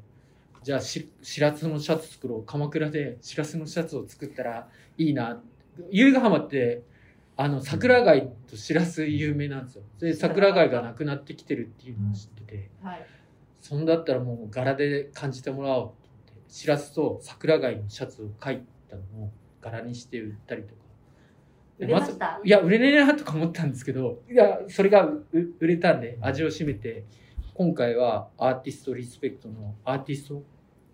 [0.62, 2.44] じゃあししらすのシャツ作ろう。
[2.44, 4.68] 鎌倉でしらすのシャツを作ったら
[4.98, 5.40] いいな。
[5.90, 6.82] 由比ヶ浜って
[7.36, 9.82] あの桜貝としらす有名なんですよ。
[10.00, 13.06] で桜貝がなくなってきてるっていうのを知ってて、はい
[13.68, 20.74] そんだったらもう柄で感じてもらおうと思ってしらすと桜貝のシャツを描いたのを柄にして売ったりとか。
[21.78, 22.40] 売れました？
[22.42, 25.26] いや売れねえなとか思ったんですけどいやそれがう
[25.60, 27.04] 売れたんで味を占めて
[27.52, 30.42] 今回はアーティストリスペクトのアーティスト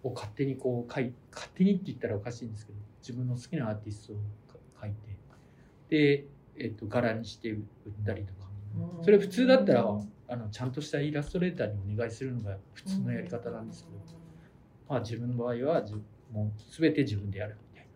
[0.03, 4.17] を勝手にこう描い勝手にって言ったらおかしいんですけど自分の好きなアーティストを
[4.83, 4.97] 描いて。
[5.91, 6.27] で、
[6.59, 7.61] えっと柄にして売っ
[8.05, 8.49] たりとか。
[9.03, 9.87] それ普通だったら
[10.29, 13.99] あのちゃんとしたイラストレーターにお願いするのが普通のやり方なんですけど、
[14.89, 15.95] まあ、自分の場合はじ
[16.33, 17.57] もう全て自分でやる。
[17.73, 17.87] みたい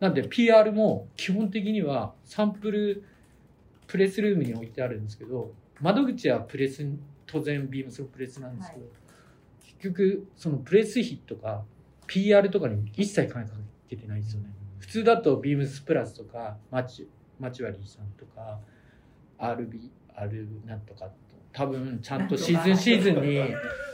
[0.00, 0.08] な。
[0.08, 3.04] なんで PR も基本的にはサンプル
[3.86, 6.86] プレスルームに置いてあるんですけど窓口はプレス
[7.26, 8.86] 当然ビームスのプレスなんですけど、
[9.60, 11.64] 結局そのプレス費とか
[12.06, 13.54] PR とかに一切金か
[13.88, 14.48] けてないんですよね。
[14.78, 17.08] 普通だとビームスプラスとかマチ
[17.40, 18.60] マチュアリーさんとか
[19.38, 21.10] RB アルなんとか
[21.54, 23.40] 多分ちゃんとシーズンシーズンに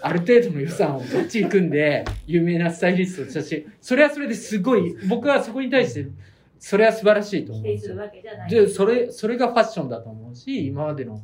[0.03, 6.09] ある程度の予算をどっち組んで 有名なスタイリストをしたしそれはそれですごい僕はそこに対して
[6.59, 7.97] それは素晴らしいと思うんですよ。
[8.49, 11.23] でそれそれがファッションだと思うし今までの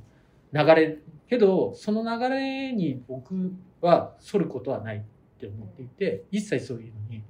[0.52, 3.34] 流れけどその流れに僕
[3.80, 5.00] は反ることはないっ
[5.38, 7.22] て思っていて一切そういうのに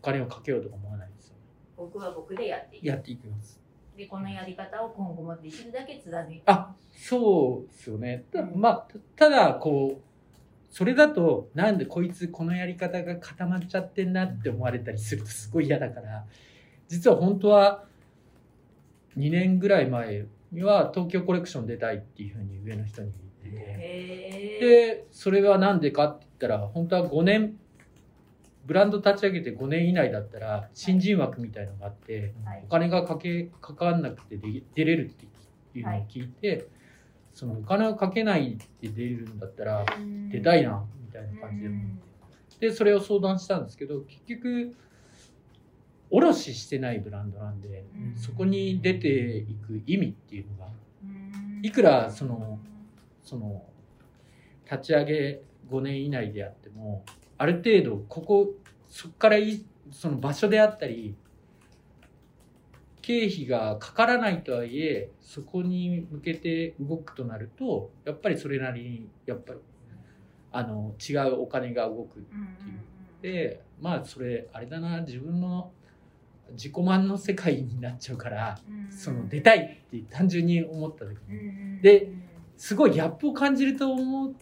[0.00, 1.40] お金をかけようとか思わないですよ、ね、
[1.76, 2.86] 僕は僕でやっていく。
[2.86, 3.60] やっていきます
[3.96, 6.42] でこのやり方を今後もできるだけ貫いて。
[6.46, 8.24] あそうですよね。
[8.32, 8.86] た,、まあ、
[9.16, 10.06] ただこう
[10.70, 16.24] それだとなんでこいつこのやり方が固まっちゃってんなって思われたりするとすごい嫌だから
[16.88, 17.84] 実は本当は
[19.16, 23.12] 2年ぐらい前には東京コレクション出たいっていうふうに上の人に
[23.44, 24.36] 言ってて。
[24.60, 27.58] でそれは何でかって言ったら本当は5年
[28.66, 32.62] ブランド立ち上げて5年以内だったら新人枠みたいのがあって、はい。
[32.66, 35.26] お金がかけかかんなくてで出れるって
[35.78, 36.66] いうのを聞いて、
[37.32, 39.86] そのお金をかけないで出れるんだったら
[40.30, 42.06] 出たいなみたいな感じで思って。
[42.58, 44.74] でそれを相談したんですけど結局
[46.10, 47.84] 卸してないブランドなんで
[48.16, 50.70] そこに出ていく意味っていうのが
[51.62, 52.58] いくらその
[53.22, 53.62] その
[54.70, 55.40] 立ち上げ
[55.70, 57.04] 5年以内であっても
[57.38, 58.54] ある程度ここ
[58.88, 61.14] そこからいその場所であったり
[63.02, 69.60] 経費がかからないとはいえそこに向けて動くとなるとやっぱりそれなりにやっぱり
[70.50, 72.24] あの違うお金が動く
[73.22, 75.70] でまあそれあれだな自分の
[76.52, 78.58] 自己満の世界になっちゃうから
[78.90, 81.80] その出たいって単純に思った時に。
[81.80, 82.08] で
[82.56, 84.32] すごいギャップを感じると思っ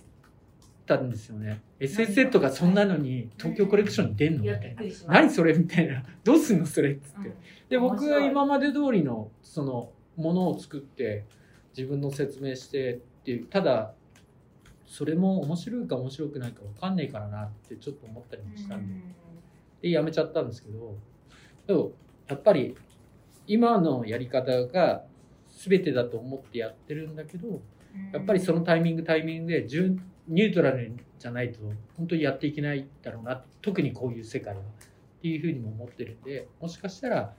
[0.87, 1.63] たんですよね。
[1.81, 4.45] SSZ とかそんなのに東京コレクションに出んの？
[4.45, 5.55] みたいな何それ？
[5.55, 6.03] みたいな。
[6.23, 6.93] どうすんのそれ？
[6.93, 7.33] っつって。
[7.69, 11.25] で僕が今まで通りのそのものを作って
[11.77, 13.93] 自分の説明してっていうただ
[14.87, 18.95] それも面白いか面白くないか分かんないからなってちょっと思ったりもしたんで。
[19.83, 20.97] でやめちゃったんですけど
[21.67, 21.93] でも
[22.29, 22.77] やっぱり
[23.47, 25.03] 今のやり方が
[25.49, 27.61] 全てだと思ってやってるんだけど
[28.13, 31.61] やっぱりそのタイミングタイミングで順ニュートラルじゃないと
[31.97, 34.65] 本当にやっていけないだろうな特にこういう世界はっ
[35.23, 37.35] ていうふうにも思ってるんでもしかしたら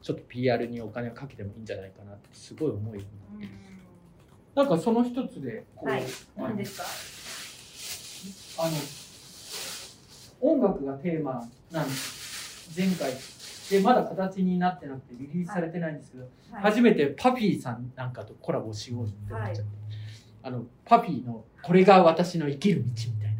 [0.00, 3.68] ちょっと PR にお金をかけてもいいんじゃないかなってすごい思うようになって
[4.58, 6.02] なんかその一つでこう、はい。
[6.36, 6.84] 何ですか
[8.64, 8.76] あの
[10.52, 12.72] 音楽がテーマなんです。
[12.76, 13.12] 前回。
[13.70, 16.28] でまだ形になってなくてリリースされてないんですけど、
[16.60, 19.77] 初めてパピーさんなんかとコラボしようって思っちゃって、
[20.48, 23.36] あのパピーの「これが私の生きる道」みたいな。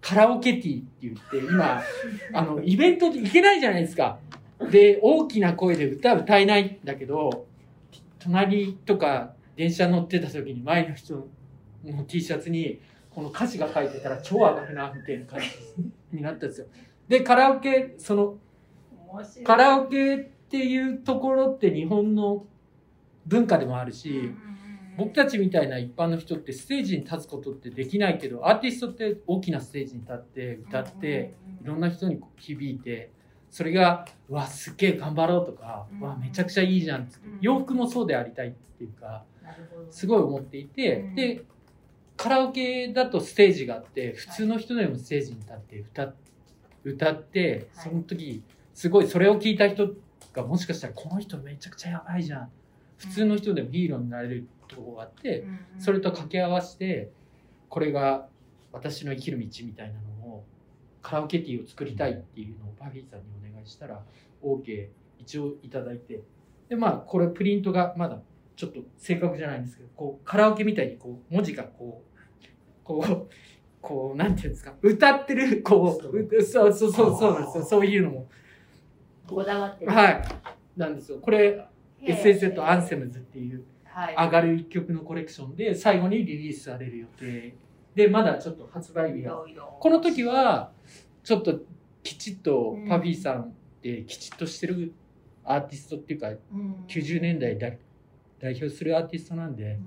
[0.00, 1.82] カラオケティーって言って今
[2.32, 4.18] あのイベントで行けないじゃないですか。
[4.70, 7.46] で大きな声で歌歌えないんだけど
[8.18, 11.28] 隣とか電車乗ってた時に前の人
[11.84, 12.80] の T シャツに
[13.10, 15.46] この歌詞が書いてたら超上がるなみたいな感じ
[16.16, 16.66] になったんですよ。
[17.08, 18.38] でカラオケその
[19.44, 20.18] カラオケっ
[20.48, 22.46] ていうところって日本の
[23.26, 24.32] 文化でもあるし、
[24.98, 33.12] 僕たちみたいな一般の人ってステージに立つことってできないけどアーティストって大きなステージに立って歌っていろんな人に響いて
[33.48, 36.00] それが「うわすっげえ頑張ろう」とか「うん。
[36.00, 37.16] うわめちゃくちゃいいじゃん」って。
[37.24, 37.38] うん。
[37.40, 39.24] 洋服もそうでありたいっていうか
[39.88, 41.14] すごい思っていてうん。
[41.14, 41.44] で
[42.16, 46.14] カラオケだとステージがあって普通の人でもステージに立って歌
[46.82, 47.88] 歌ってはい。
[47.88, 48.42] その時
[48.74, 49.94] すごいそれを聞いた人
[50.32, 52.50] がもしかしたらこの人めちゃくちゃやばいじゃん。
[52.96, 55.44] 普通の人でもヒーローになれるとこがあって
[55.78, 57.10] それと掛け合わせて
[57.68, 58.26] これが
[58.72, 60.44] 私の生きる道みたいなのを
[61.02, 64.02] カラオケティーを作りたいっていうのをパフィーさんにお願いしたら
[64.42, 64.88] OK
[65.18, 66.22] 一応いただいて。
[66.68, 68.20] でまあこれプリントがまだ
[68.56, 73.28] ちょっと正確じゃないんですけどこうカラオケみたいにこう文字がこうこう
[73.80, 77.64] こうなんていうんですか歌ってるこううそうそうそうそうなんですよ。
[77.64, 78.28] そういうのも。
[79.26, 79.92] こだわってる。
[79.92, 80.24] はい。
[80.76, 81.18] なんですよ。
[81.20, 82.22] これへー。
[82.22, 83.64] SSZ アンセムズっていうはい
[84.16, 87.54] 上がる一曲のコレクションで最後にリリースされる予定。
[87.94, 89.42] でまだちょっと発売日が。
[89.80, 90.70] この時は
[91.24, 91.60] ちょっと
[92.02, 92.88] きちっとうん。
[92.88, 93.50] パフィーさんっ
[93.82, 94.92] てきちっとしてる
[95.44, 96.84] アーティストっていうかうん。
[96.86, 97.78] 90年代代
[98.40, 99.78] 代表するアーティストなんで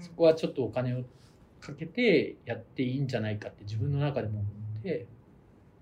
[0.00, 1.04] そこはちょっとお金を
[1.60, 4.48] かけてやっていいんじゃないかって自分の中でも思
[4.80, 5.06] って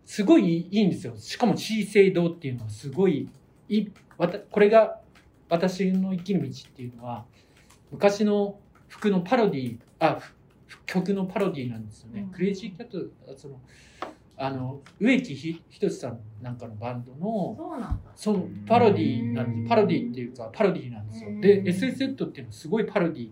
[0.05, 1.15] すごいいいんですよ。
[1.17, 3.29] しかも C 聖堂っていうのはすごい
[3.69, 5.01] いいわたこれが
[5.49, 7.25] 私の生きる道っていうのは
[7.93, 10.19] 昔の服のパロディあ
[10.67, 12.29] ふ曲のパロディなんですよね、うん。
[12.31, 12.99] クレイジーキャット
[13.31, 13.61] あその
[14.37, 18.11] あの植木ひひとしさんなんかのバンドのそうなんだ。
[18.17, 19.63] そのパロディなんうん。
[19.63, 21.29] ですパロディっていうかパロディなんですよ。
[21.31, 21.41] うん。
[21.41, 23.31] で SSZ っていうのはすごいパロディ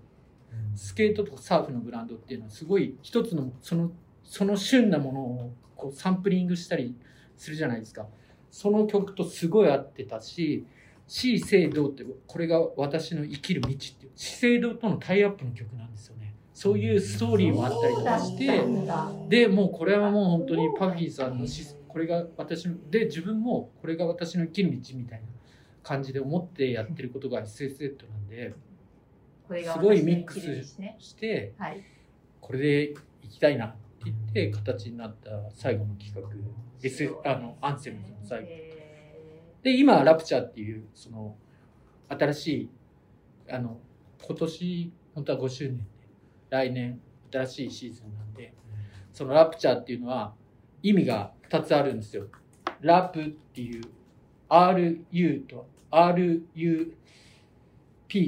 [0.76, 3.90] スケートとかサーフのブランドっていうのはすごい一つのその
[4.24, 6.94] その旬なものをこうサンプリングしたり
[7.36, 8.06] するじゃないですか。
[8.50, 10.66] その曲とすごい合ってたし
[11.11, 14.12] 「死聖堂」ってこれが私の生きる道っていう。
[14.14, 16.34] 死聖堂とのタイアップの曲なんですよね。
[16.54, 18.62] そういうストーリーもあったりとかして
[19.28, 25.26] でもうこれはもう本当にパフィーさんのしこれが私ので自分もこれが私の生きる道みたいな
[25.82, 28.54] 感じで思ってやってることが SSZ なんで
[29.64, 30.64] すごいミックス
[30.98, 31.82] してはい。
[32.40, 32.88] これで
[33.22, 36.28] 行きたいなって言って形になった最後の企画。
[36.82, 38.46] S あのアンセムズの最後。
[38.48, 38.70] え
[39.62, 41.36] で今ラプチャーっていうその
[42.08, 42.70] 新しい
[43.50, 43.78] あの
[44.26, 45.84] 今年本当は5周年で
[46.50, 47.00] 来年
[47.30, 48.52] 新しいシーズンなんで
[49.12, 50.32] そのラプチャーっていうのは
[50.82, 52.26] 意味が2つあるんですよ。
[52.80, 53.82] ラプっていう
[54.48, 56.92] RU と RUP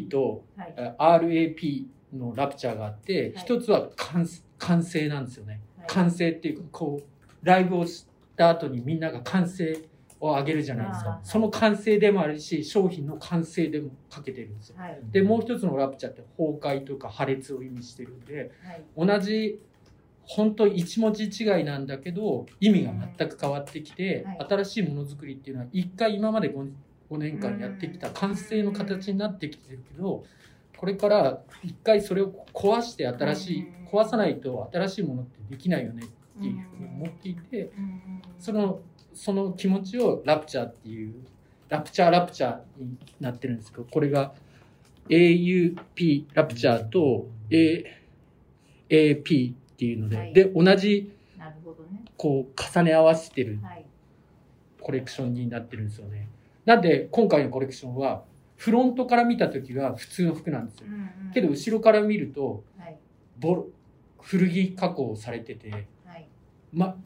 [0.08, 0.94] とーはい。
[0.98, 3.44] あ RAP のラプチャーがあってはい。
[3.44, 4.26] 一つは完
[4.58, 5.60] 完成なんですよね。
[5.78, 5.86] はい。
[5.88, 8.06] 完成っていうかこうライブをし
[8.36, 9.78] た後にみんなが完成
[10.22, 11.20] を上げるじゃないですか。
[11.24, 14.76] その完成でもあるし商品の完成でもかけてるんですよ。
[14.78, 15.00] はい。
[15.10, 18.84] でもう一つのラプチャーって崩壊とか破裂を意味してるんではい。
[18.96, 19.60] 同じ
[20.22, 24.46] 本当一文字違いなんだけど意味が全く変わってきて、はい。
[24.48, 26.70] 新しいものづくりっていうのは一回今まで 5,
[27.10, 30.24] 5年間やってきた完成の形になってきてるけど
[30.76, 33.82] これから一回それを壊して新しいうん。
[33.88, 36.08] 壊さないと新しいものってできないよねっ
[36.40, 38.80] ていうふうに思っていてうんその
[39.14, 41.14] その気持ちをラプチャーっていう
[41.68, 44.32] ラプチャーラプチャーになってるんですけどこれが
[45.08, 50.32] AUP ラプチャーと AAP っていうので、はい。
[50.32, 51.12] で同じ
[52.16, 53.84] こう重ね合わせてるはい。
[54.80, 56.28] コレクションになってるんですよね。
[56.64, 58.22] なんで今回のコレクションは
[58.56, 60.86] フロントから見た時は普通の服なんですよ。
[61.34, 62.96] けど後ろから見るとはい。
[64.20, 65.86] 古着加工されてて、はい
[66.72, 66.96] ま、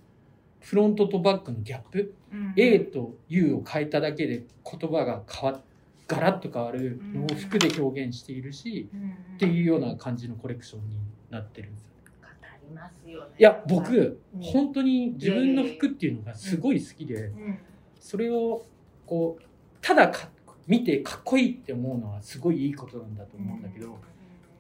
[0.60, 2.52] フロントとバックのギャップ、うん。
[2.56, 5.60] A と U を変えただけで言葉が変わ
[6.08, 8.88] ガラッと変わるのを服で表現しているし、
[9.34, 10.96] っていうような感じのコレクションに
[11.30, 11.92] なってるんですよ。
[12.22, 12.28] 語
[12.68, 13.30] りますよね。
[13.38, 17.58] いや僕、うん本当に自分の服っていうのがすごい好きで、うん。
[18.00, 18.64] それを
[19.06, 19.42] こう
[19.80, 20.28] ただか
[20.66, 23.98] 見てかっこいいって思うのはすごいいいことなんだと思うんだけど、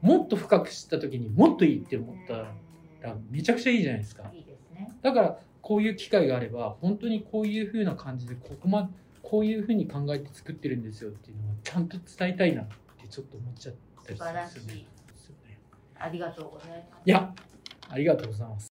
[0.02, 2.52] もっと深く知った時にもっといいって思った
[3.08, 4.24] らめちゃくちゃいいじゃないですか
[5.02, 8.90] だからこういう機会があれば本当にこういう風な感じでここま
[9.22, 13.74] こういう風に考えて作ってるんですよっていうのはちゃんと伝えたいなってちょっと思っちゃっ
[14.04, 14.60] たりするん素晴らしいで
[15.16, 15.58] すよね。
[15.98, 17.34] ありがとうございますいや
[17.88, 18.64] ありがとうございます。